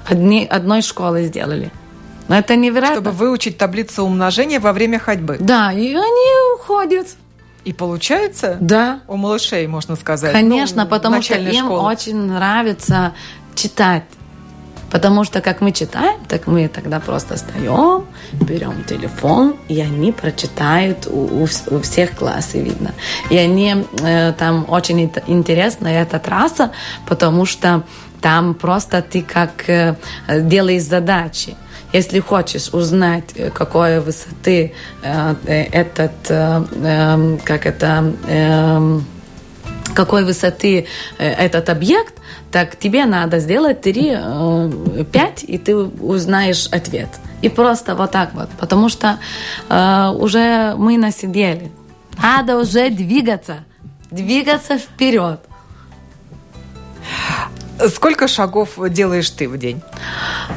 Одни, 0.07 0.47
одной 0.49 0.81
школы 0.81 1.23
сделали. 1.23 1.71
Но 2.29 2.37
это 2.37 2.55
невероятно. 2.55 3.01
Чтобы 3.01 3.11
выучить 3.11 3.57
таблицу 3.57 4.03
умножения 4.03 4.59
во 4.59 4.71
время 4.71 4.99
ходьбы. 4.99 5.37
Да, 5.39 5.73
и 5.73 5.93
они 5.93 6.55
уходят. 6.55 7.07
И 7.65 7.73
получается? 7.73 8.57
Да. 8.59 9.01
У 9.07 9.15
малышей, 9.15 9.67
можно 9.67 9.95
сказать. 9.95 10.31
Конечно, 10.31 10.83
ну, 10.83 10.89
потому 10.89 11.21
что 11.21 11.35
им 11.35 11.65
школы. 11.65 11.81
очень 11.81 12.15
нравится 12.15 13.13
читать. 13.55 14.03
Потому 14.91 15.23
что 15.23 15.41
как 15.41 15.61
мы 15.61 15.71
читаем, 15.71 16.19
так 16.27 16.47
мы 16.47 16.67
тогда 16.67 16.99
просто 16.99 17.35
встаем, 17.35 18.07
берем 18.33 18.83
телефон, 18.85 19.55
и 19.67 19.79
они 19.81 20.11
прочитают 20.11 21.05
у, 21.07 21.43
у, 21.43 21.43
у 21.43 21.79
всех 21.81 22.17
классы 22.17 22.59
видно. 22.59 22.93
И 23.29 23.37
они 23.37 23.85
э, 24.01 24.33
там 24.33 24.65
очень 24.67 25.11
интересна 25.27 25.89
эта 25.89 26.17
трасса, 26.17 26.71
потому 27.07 27.45
что 27.45 27.83
там 28.19 28.55
просто 28.55 29.01
ты 29.01 29.21
как 29.21 29.69
э, 29.69 29.95
делаешь 30.27 30.83
задачи. 30.83 31.55
Если 31.93 32.19
хочешь 32.19 32.69
узнать, 32.73 33.31
э, 33.35 33.49
какой 33.49 33.99
высоты 33.99 34.73
э, 35.01 35.35
э, 35.45 35.63
этот, 35.71 36.11
э, 36.29 36.63
э, 36.83 37.37
как 37.43 37.65
это, 37.65 38.13
э, 38.27 38.99
какой 39.95 40.23
высоты 40.23 40.85
э, 41.17 41.29
этот 41.31 41.69
объект, 41.69 42.13
так 42.51 42.77
тебе 42.77 43.05
надо 43.05 43.39
сделать 43.39 43.81
3, 43.81 45.05
5, 45.11 45.43
и 45.47 45.57
ты 45.57 45.75
узнаешь 45.75 46.67
ответ. 46.71 47.09
И 47.41 47.49
просто 47.49 47.95
вот 47.95 48.11
так 48.11 48.33
вот. 48.33 48.49
Потому 48.59 48.89
что 48.89 49.19
э, 49.69 50.09
уже 50.17 50.75
мы 50.77 50.97
насидели. 50.97 51.71
Надо 52.21 52.57
уже 52.57 52.89
двигаться. 52.89 53.63
Двигаться 54.11 54.77
вперед. 54.77 55.39
Сколько 57.87 58.27
шагов 58.27 58.71
делаешь 58.89 59.29
ты 59.29 59.47
в 59.47 59.57
день? 59.57 59.81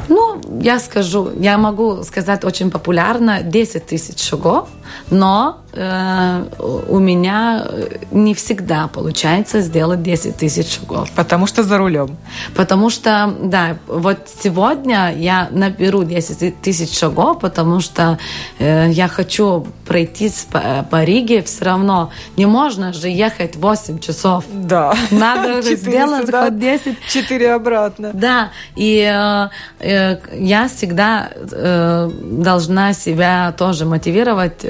Ну, 0.09 0.41
я 0.61 0.79
скажу, 0.79 1.31
я 1.39 1.57
могу 1.57 2.03
сказать 2.03 2.43
очень 2.43 2.71
популярно 2.71 3.41
10 3.43 3.85
тысяч 3.85 4.19
шагов, 4.19 4.67
но 5.09 5.61
э, 5.73 6.45
у 6.87 6.99
меня 6.99 7.65
не 8.11 8.33
всегда 8.33 8.87
получается 8.87 9.61
сделать 9.61 10.03
10 10.03 10.37
тысяч 10.37 10.79
шагов. 10.79 11.11
Потому 11.11 11.47
что 11.47 11.63
за 11.63 11.77
рулем. 11.77 12.17
Потому 12.55 12.89
что, 12.89 13.33
да, 13.41 13.77
вот 13.87 14.29
сегодня 14.43 15.13
я 15.15 15.47
наберу 15.51 16.03
10 16.03 16.61
тысяч 16.61 16.97
шагов, 16.97 17.39
потому 17.39 17.79
что 17.79 18.17
э, 18.59 18.89
я 18.91 19.07
хочу 19.07 19.65
пройтись 19.85 20.47
по, 20.51 20.85
по 20.89 21.03
Риге 21.03 21.43
все 21.43 21.65
равно. 21.65 22.11
Не 22.37 22.45
можно 22.45 22.93
же 22.93 23.09
ехать 23.09 23.55
8 23.55 23.99
часов. 23.99 24.45
Да. 24.51 24.93
Надо 25.11 25.61
сделать 25.75 26.25
сюда, 26.25 26.45
хоть 26.45 26.59
10. 26.59 26.97
4 27.07 27.53
обратно. 27.53 28.11
Да, 28.13 28.51
и 28.75 28.99
э, 28.99 29.49
э, 29.79 30.17
я 30.33 30.67
всегда 30.67 31.29
э, 31.33 32.09
должна 32.23 32.93
себя 32.93 33.53
тоже 33.57 33.85
мотивировать 33.85 34.65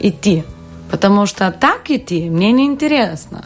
идти. 0.00 0.44
Потому 0.90 1.26
что 1.26 1.50
так 1.50 1.90
идти 1.90 2.28
мне 2.28 2.52
не 2.52 2.66
интересно. 2.66 3.44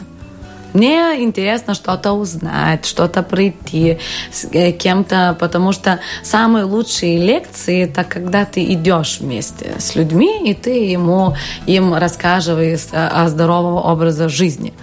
Мне 0.73 1.23
интересно 1.23 1.73
что-то 1.73 2.11
узнать, 2.11 2.85
что-то 2.85 3.23
пройти 3.23 3.97
с 4.31 4.45
э, 4.51 4.71
кем-то, 4.73 5.35
потому 5.39 5.71
что 5.71 5.99
самые 6.23 6.65
лучшие 6.65 7.17
лекции 7.17 7.85
это 7.85 8.03
когда 8.03 8.45
ты 8.45 8.63
идешь 8.73 9.19
вместе 9.19 9.75
с 9.79 9.95
людьми 9.95 10.49
и 10.49 10.53
ты 10.53 10.85
ему 10.85 11.35
им 11.65 11.93
рассказываешь 11.93 12.87
о 12.91 13.27
здоровом 13.29 13.75
образе 13.75 14.27
жизни. 14.27 14.73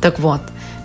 Так 0.00 0.18
вот, 0.18 0.40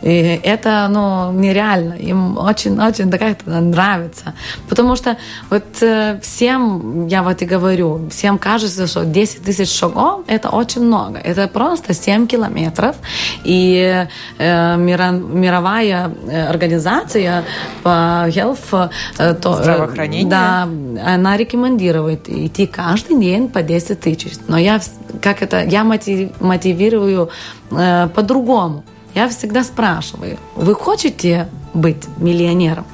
и 0.05 0.39
это, 0.43 0.87
ну, 0.87 1.31
нереально. 1.31 1.93
Им 1.93 2.37
очень-очень 2.37 3.09
как-то 3.09 3.59
нравится. 3.59 4.35
Потому 4.69 4.95
что 4.95 5.17
вот 5.49 5.63
э, 5.81 6.19
всем, 6.21 7.07
я 7.07 7.23
вот 7.23 7.41
и 7.41 7.45
говорю, 7.45 8.07
всем 8.11 8.37
кажется, 8.37 8.85
что 8.85 9.03
10 9.03 9.41
тысяч 9.41 9.71
шагов– 9.71 10.21
это 10.27 10.49
очень 10.49 10.83
много. 10.83 11.17
Это 11.17 11.47
просто 11.47 11.95
7 11.95 12.27
километров. 12.27 12.95
И 13.43 14.05
э, 14.37 14.77
мира, 14.77 15.09
мировая 15.09 16.11
э, 16.27 16.49
организация 16.49 17.43
по 17.81 18.27
health... 18.27 18.91
Э, 19.17 19.33
то, 19.33 19.55
Здравоохранение. 19.55 20.29
Да, 20.29 20.69
она 21.03 21.35
рекомендует 21.35 22.29
идти 22.29 22.67
каждый 22.67 23.19
день 23.19 23.49
по 23.49 23.63
10 23.63 23.99
тысяч. 23.99 24.33
Но 24.47 24.59
я, 24.59 24.79
как 25.19 25.41
это, 25.41 25.63
я 25.63 25.83
мотивирую 25.83 27.31
э, 27.71 28.07
по-другому. 28.13 28.83
Я 29.15 29.29
всегда 29.29 29.63
спрашиваю, 29.63 30.37
вы 30.55 30.75
хотите 30.75 31.47
быть 31.73 32.03
миллионером? 32.17 32.85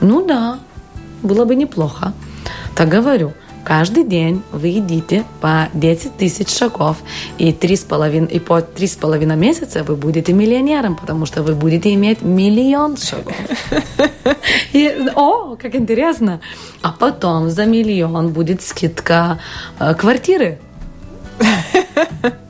Ну 0.00 0.24
да, 0.24 0.60
было 1.22 1.44
бы 1.44 1.56
неплохо. 1.56 2.12
Так 2.74 2.88
говорю, 2.88 3.32
Каждый 3.64 4.04
день 4.04 4.42
вы 4.52 4.68
едите 4.68 5.24
по 5.40 5.68
10 5.74 6.16
тысяч 6.16 6.48
шагов, 6.48 6.96
и, 7.38 7.52
3,5, 7.52 8.30
и 8.30 8.38
по 8.40 8.60
3,5 8.60 9.36
месяца 9.36 9.84
вы 9.84 9.96
будете 9.96 10.32
миллионером, 10.32 10.96
потому 10.96 11.26
что 11.26 11.42
вы 11.42 11.54
будете 11.54 11.92
иметь 11.94 12.22
миллион 12.22 12.96
шагов. 12.96 13.36
И, 14.72 15.10
о, 15.14 15.56
как 15.56 15.74
интересно! 15.74 16.40
А 16.82 16.90
потом 16.90 17.50
за 17.50 17.66
миллион 17.66 18.32
будет 18.32 18.62
скидка 18.62 19.38
э, 19.78 19.94
квартиры. 19.94 20.58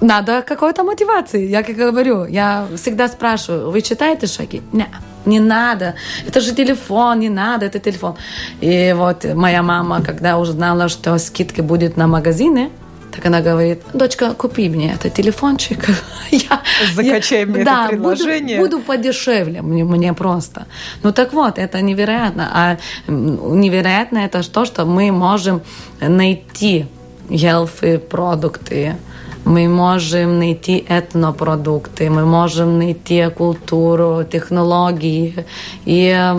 Надо 0.00 0.42
какой-то 0.42 0.82
мотивации. 0.82 1.46
Я 1.46 1.62
как 1.62 1.76
говорю, 1.76 2.24
я 2.26 2.66
всегда 2.76 3.08
спрашиваю, 3.08 3.70
вы 3.70 3.82
читаете 3.82 4.26
шаги? 4.26 4.62
Нет 4.72 4.88
не 5.26 5.40
надо, 5.40 5.94
это 6.26 6.40
же 6.40 6.54
телефон, 6.54 7.20
не 7.20 7.28
надо, 7.28 7.66
это 7.66 7.78
телефон. 7.78 8.14
И 8.62 8.94
вот 8.96 9.24
моя 9.34 9.62
мама, 9.62 10.02
когда 10.02 10.38
узнала, 10.38 10.88
что 10.88 11.18
скидка 11.18 11.62
будет 11.62 11.96
на 11.96 12.06
магазины, 12.06 12.70
так 13.12 13.26
она 13.26 13.40
говорит, 13.40 13.80
дочка, 13.92 14.34
купи 14.34 14.68
мне 14.68 14.92
этот 14.94 15.14
телефончик. 15.14 15.88
я, 16.30 16.62
Закачай 16.94 17.40
я, 17.40 17.46
мне 17.46 17.64
да, 17.64 17.86
это 17.86 17.96
приложение. 17.96 18.58
Буду, 18.58 18.76
буду 18.78 18.86
подешевле, 18.86 19.62
мне, 19.62 19.84
мне 19.84 20.12
просто. 20.12 20.66
Ну 21.02 21.12
так 21.12 21.32
вот, 21.32 21.58
это 21.58 21.80
невероятно. 21.82 22.48
А 22.52 22.76
невероятно 23.08 24.18
это 24.18 24.48
то, 24.48 24.64
что 24.64 24.84
мы 24.84 25.10
можем 25.10 25.60
найти 26.00 26.86
healthy 27.28 27.98
продукты, 27.98 28.96
мы 29.44 29.68
можем 29.68 30.38
найти 30.38 30.84
этнопродукты, 30.88 32.10
мы 32.10 32.24
можем 32.24 32.78
найти 32.78 33.28
культуру, 33.30 34.24
технологии, 34.30 35.46
и 35.84 36.34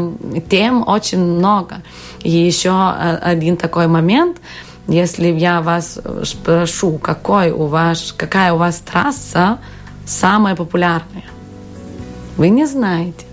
тем 0.50 0.88
очень 0.88 1.20
много. 1.20 1.82
И 2.24 2.30
еще 2.30 2.72
один 2.72 3.58
такой 3.58 3.88
момент, 3.88 4.38
если 4.88 5.28
я 5.28 5.62
вас 5.62 6.00
спрошу, 6.24 6.98
какой 6.98 7.52
у 7.52 7.66
вас, 7.66 8.14
какая 8.16 8.54
у 8.54 8.58
вас 8.58 8.80
трасса 8.80 9.58
самая 10.06 10.56
популярная, 10.56 11.26
вы 12.38 12.50
не 12.50 12.66
знаете. 12.66 13.26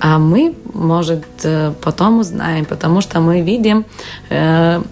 А 0.00 0.18
мы, 0.18 0.54
может, 0.74 1.24
э, 1.44 1.72
потом 1.80 2.18
узнаем, 2.18 2.64
потому 2.64 3.00
что 3.00 3.20
мы 3.20 3.40
видим 3.40 3.84
э, 4.30 4.82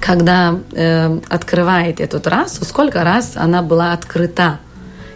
когда 0.00 0.58
э, 0.72 1.18
открывает 1.28 2.00
эту 2.00 2.20
трассу, 2.20 2.64
сколько 2.64 3.04
раз 3.04 3.32
она 3.36 3.62
была 3.62 3.92
открыта. 3.92 4.58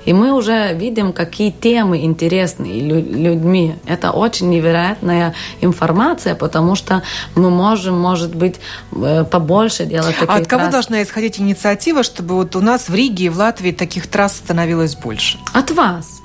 И 0.05 0.13
мы 0.13 0.33
уже 0.33 0.75
видим, 0.75 1.13
какие 1.13 1.51
темы 1.51 2.05
интересны 2.05 2.67
людьми. 2.67 3.77
Это 3.87 4.11
очень 4.11 4.51
невероятная 4.51 5.35
информация, 5.61 6.35
потому 6.35 6.75
что 6.75 7.03
мы 7.37 7.51
можем, 7.51 8.01
может 8.01 8.35
быть, 8.35 8.57
э, 8.93 9.25
побольше 9.31 9.87
делать 9.87 10.17
таких 10.17 10.29
А 10.29 10.39
от 10.39 10.47
кого 10.49 10.63
трасс. 10.63 10.73
должна 10.73 11.03
исходить 11.03 11.39
инициатива, 11.39 12.03
чтобы 12.03 12.35
вот 12.35 12.57
у 12.57 12.61
нас 12.61 12.89
в 12.89 12.95
Риге 12.95 13.27
и 13.27 13.29
в 13.29 13.39
Латвии 13.39 13.71
таких 13.71 14.09
трасс 14.09 14.37
становилось 14.37 14.97
больше? 14.97 15.39
От 15.53 15.71
вас. 15.71 16.21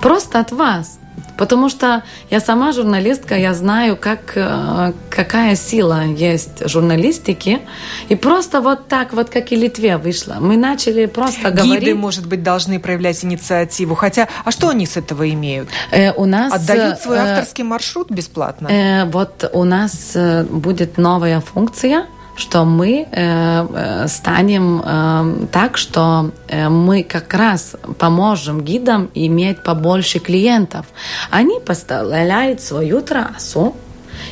Просто 0.00 0.38
от 0.38 0.52
вас. 0.52 0.98
Потому 1.36 1.68
что 1.68 2.02
я 2.30 2.40
сама 2.40 2.72
журналистка, 2.72 3.36
я 3.36 3.54
знаю, 3.54 3.96
как, 3.96 4.36
э, 4.36 4.92
какая 5.10 5.56
сила 5.56 6.04
есть 6.04 6.68
журналистики. 6.68 7.60
И 8.08 8.14
просто 8.14 8.60
вот 8.60 8.88
так, 8.88 9.12
вот 9.12 9.30
как 9.30 9.50
и 9.52 9.56
Литве 9.56 9.96
вышло. 9.96 10.36
Мы 10.40 10.56
начали 10.56 11.06
просто 11.06 11.50
Гиды, 11.50 11.62
говорить... 11.62 11.80
Гиды, 11.80 11.94
может 11.94 12.26
быть, 12.26 12.42
должны 12.42 12.78
проявлять 12.78 13.24
инициативу. 13.24 13.94
Хотя, 13.94 14.28
а 14.44 14.50
что 14.50 14.68
они 14.68 14.86
с 14.86 14.96
этого 14.96 15.28
имеют? 15.28 15.68
Э, 15.90 16.12
у 16.12 16.24
нас... 16.24 16.52
Отдают 16.52 17.00
свой 17.00 17.16
э, 17.16 17.20
авторский 17.20 17.64
маршрут 17.64 18.10
бесплатно? 18.10 18.68
Э, 18.68 19.04
вот 19.06 19.50
у 19.52 19.64
нас 19.64 20.12
э, 20.14 20.44
будет 20.44 20.98
новая 20.98 21.40
функция– 21.40 22.06
что 22.36 22.64
мы 22.64 23.06
э, 23.10 23.66
э, 23.74 24.08
станем 24.08 24.82
э, 24.84 25.46
так, 25.52 25.76
что 25.76 26.30
э, 26.48 26.68
мы 26.68 27.02
как 27.04 27.32
раз 27.34 27.76
поможем 27.98 28.62
гидам 28.62 29.10
иметь 29.14 29.62
побольше 29.62 30.18
клиентов. 30.18 30.86
Они 31.30 31.60
поставляют 31.60 32.60
свою 32.60 33.02
трассу, 33.02 33.74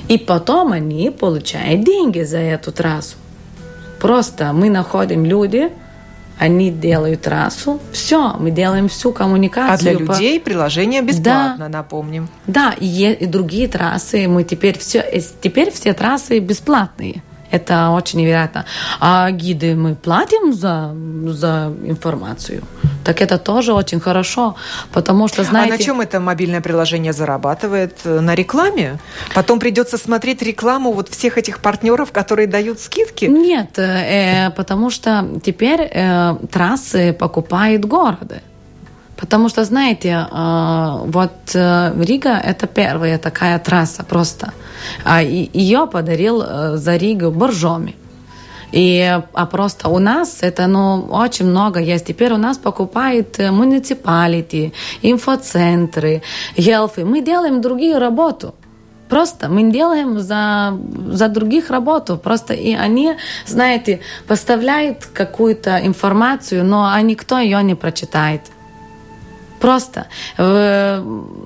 и 0.08 0.18
потом 0.18 0.72
они 0.72 1.10
получают 1.10 1.84
деньги 1.84 2.22
за 2.22 2.38
эту 2.38 2.72
трассу. 2.72 3.16
Просто 4.00 4.52
мы 4.52 4.68
находим 4.68 5.24
люди, 5.24 5.70
они 6.38 6.72
делают 6.72 7.22
трассу, 7.22 7.78
все, 7.92 8.34
мы 8.36 8.50
делаем 8.50 8.88
всю 8.88 9.12
коммуникацию. 9.12 9.74
А 9.74 9.78
для 9.78 9.92
людей 9.92 10.40
приложение 10.40 11.02
бесплатно, 11.02 11.66
да, 11.66 11.68
напомним. 11.68 12.28
Да, 12.48 12.74
и, 12.80 13.12
и 13.12 13.26
другие 13.26 13.68
трассы, 13.68 14.26
мы 14.26 14.42
теперь 14.42 14.76
все, 14.76 15.04
теперь 15.40 15.70
все 15.70 15.92
трассы 15.92 16.40
бесплатные. 16.40 17.22
Это 17.52 17.90
очень 17.90 18.20
невероятно. 18.20 18.64
А 18.98 19.30
гиды 19.30 19.74
мы 19.74 19.94
платим 19.94 20.52
за, 20.54 20.94
за 21.32 21.72
информацию. 21.84 22.62
Так 23.04 23.20
это 23.20 23.38
тоже 23.38 23.72
очень 23.74 24.00
хорошо, 24.00 24.54
потому 24.92 25.28
что, 25.28 25.44
знаете... 25.44 25.74
А 25.74 25.76
на 25.76 25.82
чем 25.84 26.00
это 26.00 26.20
мобильное 26.20 26.60
приложение 26.60 27.12
зарабатывает? 27.12 28.04
На 28.04 28.34
рекламе? 28.34 28.98
Потом 29.34 29.58
придется 29.58 29.98
смотреть 29.98 30.42
рекламу 30.42 30.92
вот 30.92 31.08
всех 31.08 31.36
этих 31.36 31.58
партнеров, 31.58 32.10
которые 32.12 32.46
дают 32.46 32.80
скидки? 32.80 33.26
Нет, 33.26 33.78
э, 33.78 34.50
потому 34.56 34.90
что 34.90 35.26
теперь 35.44 35.80
э, 35.82 36.36
трассы 36.50 37.12
покупают 37.12 37.84
города. 37.84 38.40
Потому 39.16 39.48
что, 39.48 39.64
знаете, 39.64 40.27
э, 40.31 40.98
вот 41.07 41.33
э, 41.55 41.92
Рига– 42.03 42.40
это 42.44 42.66
первая 42.66 43.18
такая 43.18 43.59
трасса 43.59 44.05
просто. 44.05 44.53
А 45.05 45.22
ее 45.22 45.87
подарил 45.87 46.42
э, 46.42 46.77
за 46.77 46.96
Ригу 46.96 47.31
Боржоми. 47.31 47.94
И, 48.72 49.20
а 49.35 49.46
просто 49.46 49.88
у 49.90 49.98
нас 49.98 50.38
это 50.40 50.66
ну, 50.66 51.07
очень 51.11 51.46
много 51.46 51.79
есть. 51.79 52.07
Теперь 52.07 52.33
у 52.33 52.38
нас 52.38 52.57
покупают 52.57 53.38
муниципалити, 53.38 54.72
инфоцентры, 55.03 56.22
гелфы. 56.57 57.05
Мы 57.05 57.20
делаем 57.20 57.61
другую 57.61 57.98
работу. 57.98 58.55
Просто 59.11 59.51
мы 59.51 59.70
делаем 59.70 60.20
за, 60.20 60.72
за 61.11 61.29
других 61.29 61.68
работу. 61.68 62.16
Просто 62.16 62.55
и 62.55 62.72
они, 62.72 63.14
знаете, 63.46 64.01
поставляют 64.27 65.05
какую-то 65.05 65.87
информацию, 65.87 66.64
но 66.64 66.90
а 66.90 67.03
никто 67.03 67.38
ее 67.38 67.62
не 67.62 67.75
прочитает. 67.75 68.40
Просто 69.62 70.07
э, 70.38 71.05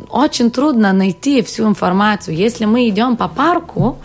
очень 0.09 0.51
трудно 0.51 0.93
найти 0.95 1.43
всю 1.43 1.69
информацию. 1.69 2.35
Если 2.35 2.65
мы 2.65 2.89
идем 2.89 3.17
по 3.17 3.29
парку, 3.29 3.99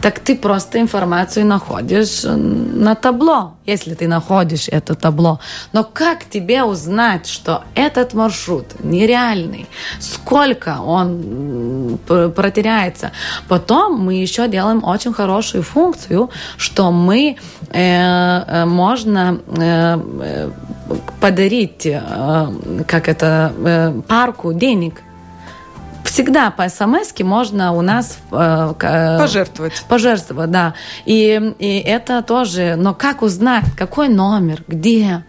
так 0.00 0.18
ты 0.20 0.36
просто 0.36 0.80
информацию 0.80 1.46
находишь 1.46 2.22
на 2.24 2.94
табло, 2.94 3.54
если 3.64 3.94
ты 3.94 4.08
находишь 4.08 4.68
это 4.68 4.94
табло. 4.94 5.40
Но 5.72 5.84
как 5.84 6.24
тебе 6.24 6.62
узнать, 6.62 7.26
что 7.26 7.64
этот 7.74 8.14
маршрут 8.14 8.66
нереальный? 8.84 9.66
Сколько 9.98 10.78
он 10.80 11.98
протеряется? 12.06 13.12
Потом 13.48 13.98
мы 14.00 14.14
еще 14.14 14.48
делаем 14.48 14.84
очень 14.84 15.12
хорошую 15.12 15.62
функцию, 15.62 16.30
что 16.56 16.92
мы 16.92 17.36
э, 17.70 18.44
э 18.46 18.64
можно 18.66 19.40
э, 19.48 19.98
э, 20.22 20.50
подарить, 21.20 21.86
э, 21.86 22.84
как 22.86 23.08
это, 23.08 23.52
э, 23.64 24.00
парку 24.06 24.52
денег 24.52 25.02
всегда 26.16 26.50
по 26.50 26.66
смс 26.70 27.12
можно 27.20 27.74
у 27.74 27.82
нас 27.82 28.18
э, 28.32 28.74
э, 28.80 29.18
пожертвовать. 29.18 29.84
Пожертвовать, 29.86 30.50
да. 30.50 30.72
И, 31.04 31.54
и 31.58 31.78
это 31.80 32.22
тоже, 32.22 32.76
но 32.78 32.94
как 32.94 33.20
узнать, 33.20 33.64
какой 33.76 34.08
номер, 34.08 34.62
где? 34.66 35.24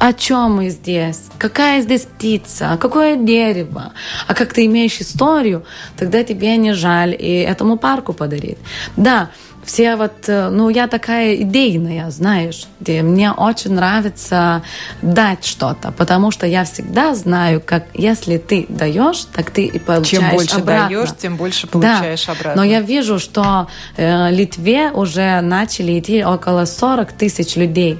о 0.00 0.12
чем 0.12 0.56
мы 0.56 0.70
здесь, 0.70 1.26
какая 1.38 1.80
здесь 1.80 2.02
птица, 2.02 2.76
какое 2.80 3.14
дерево. 3.14 3.92
А 4.26 4.34
как 4.34 4.52
ты 4.52 4.66
имеешь 4.66 5.00
историю, 5.00 5.64
тогда 5.96 6.24
тебе 6.24 6.56
не 6.56 6.72
жаль 6.72 7.14
и 7.16 7.38
этому 7.38 7.76
парку 7.76 8.12
подарить. 8.12 8.58
Да, 8.96 9.30
все 9.64 9.96
вот, 9.96 10.28
э, 10.28 10.48
ну, 10.50 10.68
я 10.68 10.86
такая 10.86 11.36
идейная, 11.36 12.10
знаешь, 12.10 12.66
где 12.80 13.02
мне 13.02 13.32
очень 13.32 13.72
нравится 13.72 14.62
дать 15.02 15.44
что-то, 15.44 15.92
потому 15.92 16.30
что 16.30 16.46
я 16.46 16.64
всегда 16.64 17.14
знаю, 17.14 17.62
как 17.64 17.84
если 17.94 18.36
ты 18.38 18.66
даешь, 18.68 19.24
так 19.32 19.50
ты 19.50 19.64
и 19.64 19.78
получаешь 19.78 20.22
Чем 20.22 20.30
больше 20.30 20.56
обратно. 20.56 20.88
даешь, 20.88 21.08
тем 21.18 21.36
больше 21.36 21.66
получаешь 21.66 22.26
да. 22.26 22.32
обратно. 22.32 22.62
Но 22.62 22.64
я 22.64 22.80
вижу, 22.80 23.18
что 23.18 23.68
э, 23.96 24.30
Литве 24.30 24.90
уже 24.90 25.40
начали 25.40 25.98
идти 25.98 26.24
около 26.24 26.64
40 26.64 27.12
тысяч 27.12 27.56
людей. 27.56 27.98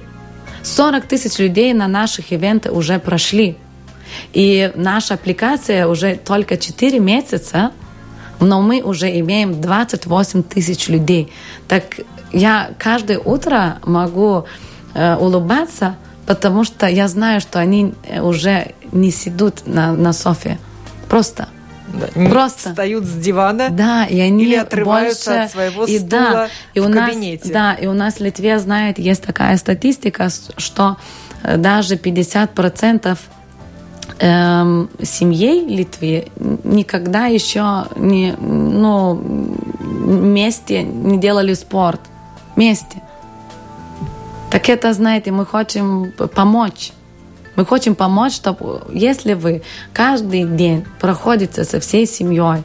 40 0.62 1.06
тысяч 1.06 1.38
людей 1.38 1.72
на 1.74 1.88
наших 1.88 2.32
ивентах 2.32 2.72
уже 2.72 2.98
прошли. 2.98 3.56
И 4.32 4.70
наша 4.74 5.14
аппликация 5.14 5.86
уже 5.86 6.16
только 6.16 6.56
4 6.56 6.98
месяца 6.98 7.72
но 8.40 8.60
мы 8.60 8.82
уже 8.82 9.18
имеем 9.20 9.60
28 9.60 10.42
тысяч 10.42 10.88
людей. 10.88 11.32
Так 11.68 12.00
я 12.32 12.70
каждое 12.78 13.18
утро 13.18 13.78
могу 13.84 14.46
э, 14.94 15.16
улыбаться, 15.16 15.96
потому 16.26 16.64
что 16.64 16.86
я 16.86 17.08
знаю, 17.08 17.40
что 17.40 17.58
они 17.58 17.94
уже 18.20 18.72
не 18.92 19.10
сидят 19.10 19.66
на, 19.66 19.92
на 19.92 20.12
софе. 20.12 20.58
Просто. 21.08 21.48
Да, 21.94 22.28
Просто 22.28 22.70
встают 22.70 23.04
с 23.04 23.12
дивана. 23.12 23.68
Да, 23.70 24.04
и 24.04 24.18
они 24.18 24.44
или 24.44 24.56
отрываются 24.56 25.30
больше... 25.30 25.44
от 25.44 25.50
своего 25.50 25.84
и 25.84 25.98
стула 25.98 26.08
да, 26.10 26.48
и 26.72 26.80
в 26.80 26.88
у 26.88 26.92
кабинете. 26.92 27.44
Нас, 27.44 27.52
да, 27.52 27.74
и 27.74 27.86
у 27.86 27.92
нас 27.92 28.14
в 28.14 28.20
Литве, 28.20 28.58
знает, 28.58 28.98
есть 28.98 29.22
такая 29.22 29.56
статистика, 29.58 30.28
что 30.56 30.96
э, 31.42 31.56
даже 31.56 31.94
50% 31.96 33.18
эм, 34.18 34.88
семьей 35.02 35.66
Литвы 35.66 36.28
никогда 36.64 37.26
еще 37.26 37.86
не, 37.96 38.34
ну, 38.38 39.14
вместе 39.14 40.82
не 40.82 41.18
делали 41.18 41.54
спорт. 41.54 42.00
Вместе. 42.56 43.02
Так 44.50 44.68
это, 44.68 44.92
знаете, 44.92 45.32
мы 45.32 45.44
хотим 45.46 46.12
помочь. 46.12 46.92
Мы 47.56 47.66
хотим 47.66 47.94
помочь, 47.94 48.34
чтобы 48.34 48.82
если 48.92 49.34
вы 49.34 49.62
каждый 49.92 50.44
день 50.44 50.84
проходите 51.00 51.64
со 51.64 51.80
всей 51.80 52.06
семьей, 52.06 52.62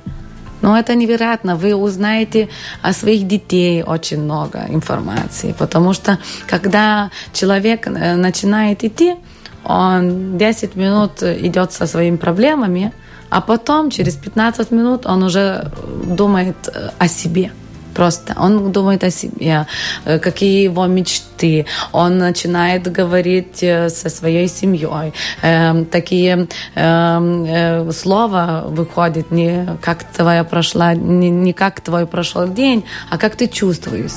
ну, 0.62 0.76
это 0.76 0.94
невероятно. 0.96 1.56
Вы 1.56 1.74
узнаете 1.74 2.50
о 2.82 2.94
своих 2.94 3.28
детей 3.28 3.82
очень 3.84 4.22
много 4.22 4.66
информации. 4.68 5.56
Потому 5.58 5.94
что 5.94 6.20
когда 6.48 7.12
человек 7.34 7.88
э, 7.88 8.16
начинает 8.16 8.84
идти, 8.84 9.16
он 9.64 10.38
10 10.38 10.76
минут 10.76 11.24
идет 11.24 11.72
со 11.72 11.88
своими 11.88 12.18
проблемами, 12.18 12.92
а 13.30 13.42
потом 13.42 13.90
через 13.92 14.16
15 14.16 14.72
минут 14.72 15.06
он 15.06 15.24
уже 15.24 15.72
думает 16.06 16.56
э, 16.68 16.90
о 16.98 17.08
себе. 17.08 17.52
Просто 17.94 18.34
он 18.40 18.72
думает 18.72 19.04
о 19.04 19.12
себе, 19.12 19.66
э, 20.06 20.20
какие 20.20 20.64
его 20.64 20.88
мечты. 20.88 21.66
Он 21.92 22.18
начинает 22.18 22.92
говорить 22.92 23.62
э, 23.64 23.90
со 23.90 24.10
своей 24.10 24.48
семьей. 24.48 25.14
Эм, 25.42 25.86
такие 25.86 26.48
эм, 26.76 27.46
э, 27.46 27.92
слова 27.92 28.66
выходят 28.68 29.32
не 29.32 29.68
как 29.82 30.04
твоя 30.04 30.44
прошла, 30.44 30.94
не, 30.94 31.30
не 31.30 31.54
как 31.54 31.82
твой 31.82 32.06
прошел 32.06 32.48
день, 32.48 32.84
а 33.10 33.18
как 33.18 33.36
ты 33.36 33.48
чувствуешь. 33.48 34.14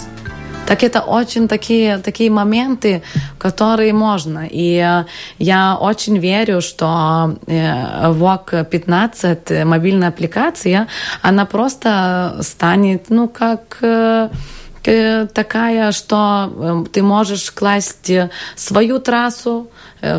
Так 0.67 0.83
это 0.83 1.01
очень 1.01 1.49
такие, 1.49 1.99
такие 1.99 2.31
моменты, 2.31 3.03
которые 3.39 3.93
можно. 3.93 4.47
И 4.51 4.77
э, 4.77 5.05
я 5.39 5.77
очень 5.77 6.19
верю, 6.19 6.61
что 6.61 7.37
э, 7.47 8.11
VOG 8.13 8.65
15, 8.65 9.65
мобильная 9.65 10.09
аппликация, 10.09 10.87
она 11.21 11.45
просто 11.45 12.39
станет, 12.43 13.11
ну, 13.11 13.29
как 13.29 13.79
э, 13.83 14.29
такая, 14.83 15.93
что 15.93 16.87
ты 16.93 17.03
можешь 17.03 17.51
класть 17.51 18.11
свою 18.57 18.99
трассу, 18.99 19.67
Э, 19.67 19.72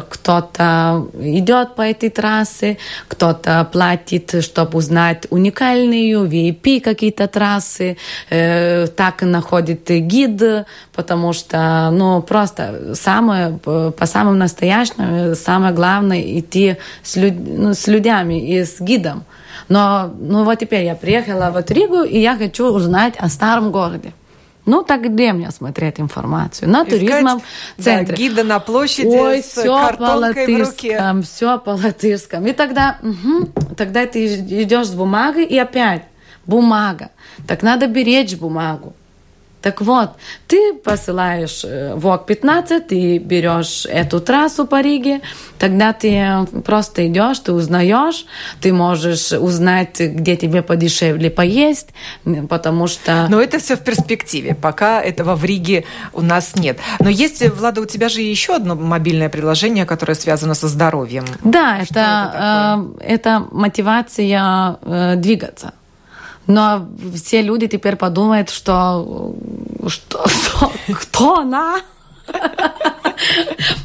кто-то 0.09 1.07
идет 1.19 1.75
по 1.75 1.81
этой 1.81 2.09
трассе, 2.09 2.77
кто-то 3.07 3.67
платит, 3.71 4.43
чтобы 4.43 4.77
узнать 4.77 5.27
уникальные 5.29 6.13
VIP 6.13 6.79
какие-то 6.79 7.27
трассы, 7.27 7.97
э, 8.29 8.87
так 8.87 9.21
находит 9.21 9.89
гид, 9.89 10.65
потому 10.93 11.33
что, 11.33 11.89
ну, 11.91 12.21
просто 12.21 12.95
самое, 12.95 13.59
по 13.63 14.05
самым 14.05 14.37
настоящим, 14.37 15.35
самое 15.35 15.73
главное 15.73 16.39
идти 16.39 16.77
с, 17.03 17.15
люд, 17.17 17.33
ну, 17.37 17.73
с 17.73 17.87
людьми 17.87 18.39
и 18.39 18.63
с 18.63 18.79
гидом. 18.79 19.25
Но, 19.69 20.13
ну 20.19 20.43
вот 20.43 20.59
теперь 20.59 20.85
я 20.85 20.95
приехала 20.95 21.51
в 21.51 21.71
Ригу, 21.71 22.03
и 22.03 22.19
я 22.19 22.37
хочу 22.37 22.65
узнать 22.65 23.15
о 23.17 23.29
старом 23.29 23.71
городе. 23.71 24.13
Ну, 24.65 24.83
так 24.83 25.03
где 25.03 25.33
мне 25.33 25.51
смотреть 25.51 25.99
информацию? 25.99 26.69
На 26.69 26.83
Искать, 26.83 26.99
туризмом 26.99 27.41
центре. 27.77 28.15
Да, 28.15 28.21
гида 28.21 28.43
на 28.43 28.59
площади 28.59 29.07
Ой, 29.07 29.41
с 29.41 29.47
все 29.47 29.77
картонкой 29.77 30.45
по 30.45 30.51
в 30.51 30.69
руке. 30.69 31.13
Все 31.23 31.59
по 31.59 31.69
латышскому. 31.71 32.47
И 32.47 32.53
тогда, 32.53 32.97
угу, 33.01 33.49
тогда 33.75 34.05
ты 34.05 34.25
идешь 34.35 34.87
с 34.87 34.93
бумагой, 34.93 35.45
и 35.45 35.57
опять 35.57 36.03
бумага. 36.45 37.09
Так 37.47 37.61
надо 37.61 37.87
беречь 37.87 38.35
бумагу. 38.35 38.93
Так 39.63 39.79
вот, 39.79 40.09
ты 40.47 40.73
посылаешь 40.73 41.61
э, 41.63 41.95
ВОК 41.95 42.25
15, 42.25 42.85
ты 42.85 43.17
берешь 43.17 43.85
эту 43.85 44.19
трассу 44.19 44.67
по 44.67 44.81
Риге, 44.81 45.21
тогда 45.57 45.93
ты 45.93 46.45
просто 46.65 47.07
идешь, 47.07 47.39
ты 47.39 47.53
узнаешь, 47.53 48.25
ты 48.59 48.73
можешь 48.73 49.31
узнать, 49.31 50.01
где 50.01 50.35
тебе 50.35 50.63
подешевле 50.63 51.29
поесть, 51.29 51.93
потому 52.49 52.87
что... 52.87 53.27
Но 53.29 53.41
это 53.41 53.57
все 53.57 53.77
в 53.77 53.83
перспективе, 53.85 54.53
пока 54.53 55.01
этого 55.01 55.33
в 55.35 55.45
Риге 55.45 55.85
у 56.11 56.21
нас 56.21 56.55
нет. 56.55 56.77
Но 56.99 57.09
есть, 57.09 57.41
Влада, 57.55 57.79
у 57.79 57.85
тебя 57.85 58.09
же 58.09 58.19
еще 58.19 58.55
одно 58.55 58.75
мобильное 58.75 59.29
приложение, 59.29 59.85
которое 59.85 60.15
связано 60.15 60.55
со 60.55 60.67
здоровьем. 60.67 61.23
Да, 61.41 61.77
это, 61.77 61.87
это, 61.87 62.85
э, 62.99 63.13
это 63.13 63.47
мотивация 63.49 64.77
э, 64.81 65.15
двигаться. 65.15 65.71
Но 66.47 66.87
все 67.15 67.41
люди 67.41 67.67
теперь 67.67 67.95
подумают, 67.95 68.49
что, 68.49 69.35
что, 69.87 70.27
что 70.27 70.71
кто 70.93 71.39
она? 71.39 71.81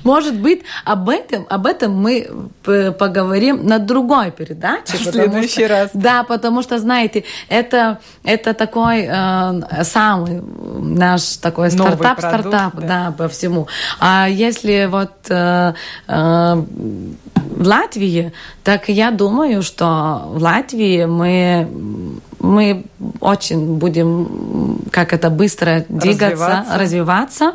Может 0.05 0.37
быть, 0.41 0.63
об 0.85 1.09
этом, 1.09 1.47
об 1.49 1.67
этом 1.67 1.95
мы 1.95 2.29
поговорим 2.65 3.67
на 3.67 3.79
другой 3.79 4.31
передаче. 4.31 4.97
В 4.97 5.03
следующий 5.03 5.65
что, 5.65 5.69
раз. 5.69 5.91
Да, 5.95 6.23
потому 6.25 6.63
что, 6.63 6.79
знаете, 6.79 7.25
это, 7.49 7.99
это 8.25 8.55
такой 8.55 9.07
э, 9.09 9.85
самый 9.85 10.43
наш 10.81 11.37
такой 11.37 11.71
стартап, 11.71 12.21
продукт, 12.21 12.21
стартап, 12.21 12.75
да. 12.77 12.87
да, 12.87 13.15
по 13.17 13.29
всему. 13.29 13.69
А 14.01 14.29
если 14.29 14.89
вот 14.91 15.13
э, 15.29 15.75
э, 16.07 16.55
в 16.55 17.67
Латвии, 17.67 18.33
так 18.65 18.89
я 18.89 19.11
думаю, 19.11 19.63
что 19.63 20.23
в 20.27 20.43
Латвии 20.43 21.05
мы 21.05 21.69
мы 22.41 22.84
очень 23.20 23.78
будем, 23.78 24.78
как 24.91 25.12
это, 25.12 25.30
быстро 25.30 25.84
двигаться, 25.89 26.28
развиваться, 26.28 26.78
развиваться 26.78 27.53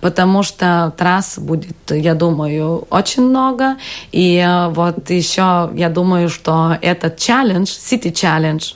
потому 0.00 0.42
что 0.42 0.92
трасс 0.96 1.38
будет, 1.38 1.76
я 1.90 2.14
думаю, 2.14 2.86
очень 2.90 3.22
много. 3.22 3.76
И 4.12 4.36
э, 4.36 4.68
вот 4.68 5.10
еще 5.10 5.70
я 5.74 5.88
думаю, 5.88 6.28
что 6.28 6.76
этот 6.80 7.16
челлендж, 7.16 7.68
City 7.68 8.12
Challenge, 8.12 8.74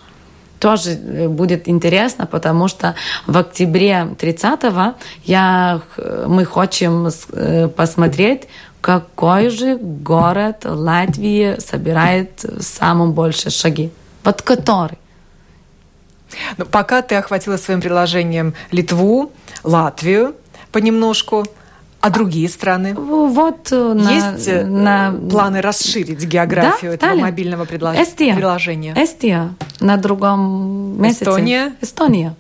тоже 0.59 0.91
э, 0.91 1.29
будет 1.29 1.69
интересно, 1.69 2.27
потому 2.27 2.69
что 2.69 2.95
в 3.27 3.37
октябре 3.37 4.09
30-го 4.19 4.95
я, 5.25 5.81
мы 6.27 6.45
хотим 6.45 7.09
э, 7.33 7.69
посмотреть, 7.69 8.49
какой 8.81 9.51
же 9.51 9.77
город 9.77 10.65
Латвии 10.65 11.57
собирает 11.61 12.45
самым 12.61 13.13
больше 13.13 13.51
шаги. 13.51 13.91
Вот 14.25 14.43
который. 14.43 14.99
Но 16.57 16.65
пока 16.65 17.03
ты 17.03 17.15
охватила 17.15 17.57
своим 17.57 17.81
приложением 17.81 18.55
Литву, 18.71 19.33
Латвию 19.65 20.35
понемножку, 20.73 21.45
а 22.01 22.11
другие 22.11 22.49
страны? 22.49 22.95
Вот 22.95 23.73
э, 23.73 23.93
на, 23.95 24.11
Есть 24.11 24.47
э, 24.49 24.65
на... 24.65 25.13
планы 25.13 25.61
расширить 25.61 26.25
географию 26.25 26.93
да, 26.93 26.95
этого 26.95 27.11
Таллин. 27.11 27.23
мобильного 27.23 27.65
предлож... 27.65 27.97
Эстия. 27.97 28.37
приложения? 28.37 28.95
Эстия. 28.97 29.55
На 29.81 29.97
другом 29.97 31.03
месяце. 31.03 31.25
Эстония? 31.25 31.73
Эстония. 31.81 32.37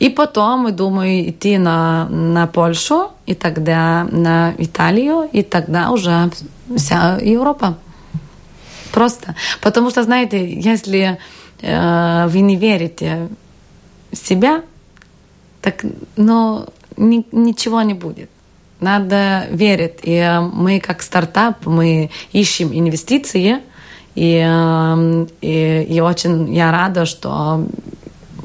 И 0.00 0.10
потом, 0.10 0.60
мы 0.60 0.72
думаю, 0.72 1.30
идти 1.30 1.58
на, 1.58 2.08
на 2.08 2.46
Польшу, 2.46 3.12
и 3.24 3.34
тогда 3.34 4.04
на 4.10 4.52
Италию, 4.58 5.28
и 5.32 5.42
тогда 5.42 5.90
уже 5.90 6.30
вся 6.76 7.18
Европа. 7.18 7.78
Просто. 8.92 9.34
Потому 9.60 9.90
что, 9.90 10.02
знаете, 10.02 10.52
если 10.60 11.18
вы 11.62 12.40
не 12.40 12.56
верите 12.56 13.28
в 14.10 14.16
себя, 14.16 14.62
так 15.62 15.84
ну, 16.16 16.66
ни, 16.96 17.24
ничего 17.32 17.82
не 17.82 17.94
будет. 17.94 18.30
Надо 18.80 19.46
верить. 19.50 20.00
И 20.02 20.14
э, 20.14 20.40
мы 20.40 20.80
как 20.80 21.02
стартап, 21.02 21.66
мы 21.66 22.10
ищем 22.32 22.72
инвестиции, 22.72 23.58
и, 24.16 24.44
э, 24.44 25.26
и, 25.40 25.86
и 25.88 26.00
очень 26.00 26.52
я 26.52 26.72
рада, 26.72 27.06
что 27.06 27.64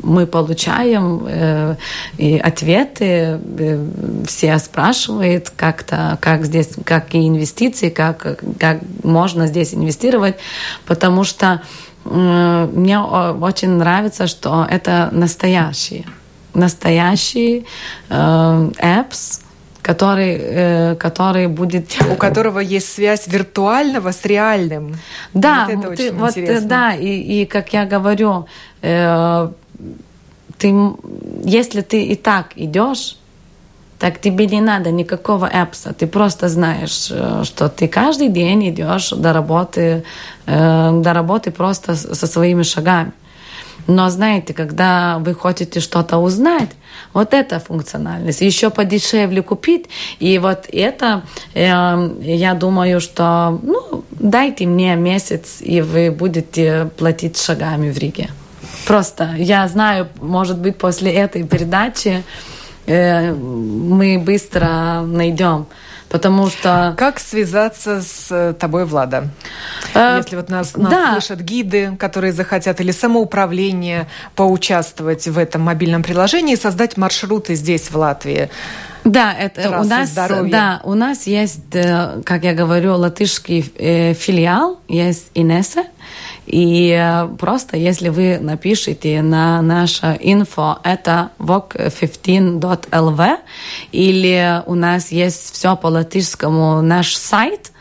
мы 0.03 0.28
получаем 0.28 1.24
э, 1.28 1.76
и 2.18 2.38
ответы, 2.38 3.41
э, 3.59 3.86
все 4.28 4.59
спрашивают 4.59 5.49
как-то, 5.49 6.20
как 6.22 6.45
здесь, 6.45 6.70
какие 6.86 7.28
инвестиции, 7.28 7.89
как, 7.89 8.39
как 8.59 8.82
можно 9.03 9.47
здесь 9.47 9.74
инвестировать, 9.74 10.36
потому 10.86 11.24
что 11.24 11.61
э, 11.63 11.86
мне 12.12 12.99
очень 12.99 13.72
нравится, 13.72 14.28
что 14.28 14.66
это 14.70 15.10
настоящие, 15.12 16.05
настоящие 16.53 17.66
э, 18.10 18.14
apps, 18.14 19.41
который, 19.88 20.38
э, 20.38 20.95
который 20.95 21.47
будет... 21.47 21.95
У 22.12 22.16
которого 22.16 22.60
есть 22.60 22.93
связь 22.93 23.28
виртуального 23.28 24.12
с 24.12 24.26
реальным. 24.26 24.95
Да, 25.34 25.68
вот 25.70 25.86
это 25.86 25.95
ты, 25.95 26.10
очень 26.10 26.18
вот, 26.18 26.38
интересно. 26.38 26.68
да, 26.68 26.93
и, 26.93 27.41
и 27.41 27.45
как 27.45 27.74
я 27.74 27.86
говорю, 27.86 28.47
э, 28.82 29.49
ты, 30.58 30.74
если 31.45 31.82
ты 31.82 32.03
и 32.03 32.16
так 32.16 32.47
идешь, 32.55 33.18
так 33.99 34.21
тебе 34.21 34.45
не 34.45 34.61
надо 34.61 34.91
никакого 34.91 35.47
эпса. 35.47 35.93
Ты 35.93 36.07
просто 36.07 36.49
знаешь, 36.49 37.09
э, 37.11 37.43
что 37.43 37.67
ты 37.67 37.87
каждый 37.87 38.29
день 38.29 38.69
идешь 38.69 39.09
до 39.09 39.33
работы, 39.33 40.03
э, 40.45 41.01
до 41.01 41.13
работы 41.13 41.51
просто 41.51 41.95
со 41.95 42.27
своими 42.27 42.63
шагами. 42.63 43.11
Но 43.87 44.09
знаете, 44.09 44.53
когда 44.53 45.17
вы 45.19 45.33
хотите 45.33 45.79
что-то 45.79 46.17
узнать, 46.17 46.69
вот 47.13 47.33
эта 47.33 47.59
функциональность, 47.59 48.41
еще 48.41 48.69
подешевле 48.69 49.41
купить, 49.41 49.85
и 50.19 50.39
вот 50.39 50.65
это, 50.71 51.23
э, 51.53 52.09
я 52.21 52.53
думаю, 52.53 52.99
что 52.99 53.59
ну, 53.63 54.03
дайте 54.11 54.67
мне 54.67 54.95
месяц, 54.95 55.61
и 55.61 55.81
вы 55.81 56.11
будете 56.11 56.89
платить 56.97 57.41
шагами 57.41 57.91
в 57.91 57.97
Риге. 57.97 58.29
Просто 58.85 59.33
я 59.37 59.67
знаю, 59.67 60.07
может 60.21 60.59
быть, 60.59 60.77
после 60.77 61.11
этой 61.11 61.43
передачи 61.43 62.23
мы 62.88 64.19
быстро 64.19 65.01
найдем. 65.05 65.67
Потому 66.09 66.47
что... 66.47 66.95
Как 66.97 67.19
связаться 67.19 68.01
с 68.01 68.27
э, 68.31 68.53
тобой, 68.53 68.85
Влада? 68.85 69.27
Э, 69.93 70.19
Если 70.21 70.38
вот 70.38 70.49
нас, 70.49 70.75
нас 70.77 70.89
да. 70.89 71.11
слышат 71.11 71.41
гиды, 71.41 71.97
которые 71.99 72.31
захотят, 72.31 72.79
или 72.79 72.91
самоуправление 72.91 74.07
поучаствовать 74.35 75.27
в 75.27 75.38
этом 75.38 75.63
мобильном 75.63 76.03
приложении 76.03 76.53
и 76.53 76.57
создать 76.57 76.95
маршруты 76.95 77.55
здесь, 77.55 77.91
в 77.91 77.97
Латвии. 77.97 78.49
Да, 79.03 79.33
это 79.33 79.79
у 79.79 79.83
нас, 79.83 80.09
здоровья. 80.09 80.51
да, 80.51 80.81
у 80.83 80.93
нас 80.93 81.27
есть, 81.27 81.73
э, 81.73 82.21
как 82.23 82.43
я 82.43 82.53
говорю, 82.53 82.95
латышский 82.95 83.69
э, 83.75 84.13
филиал, 84.13 84.79
есть 84.88 85.29
Инесса, 85.33 85.83
и 86.47 86.91
э, 86.91 87.27
просто 87.37 87.77
если 87.77 88.09
вы 88.09 88.39
напишите 88.39 89.21
на 89.21 89.61
наше 89.61 90.17
инфо, 90.21 90.79
это 90.83 91.29
voc15.lv, 91.39 93.37
или 93.91 94.63
у 94.65 94.73
нас 94.75 95.11
есть 95.11 95.53
все 95.53 95.75
по 95.75 95.87
латышскому 95.87 96.81
наш 96.81 97.15
сайт, 97.15 97.71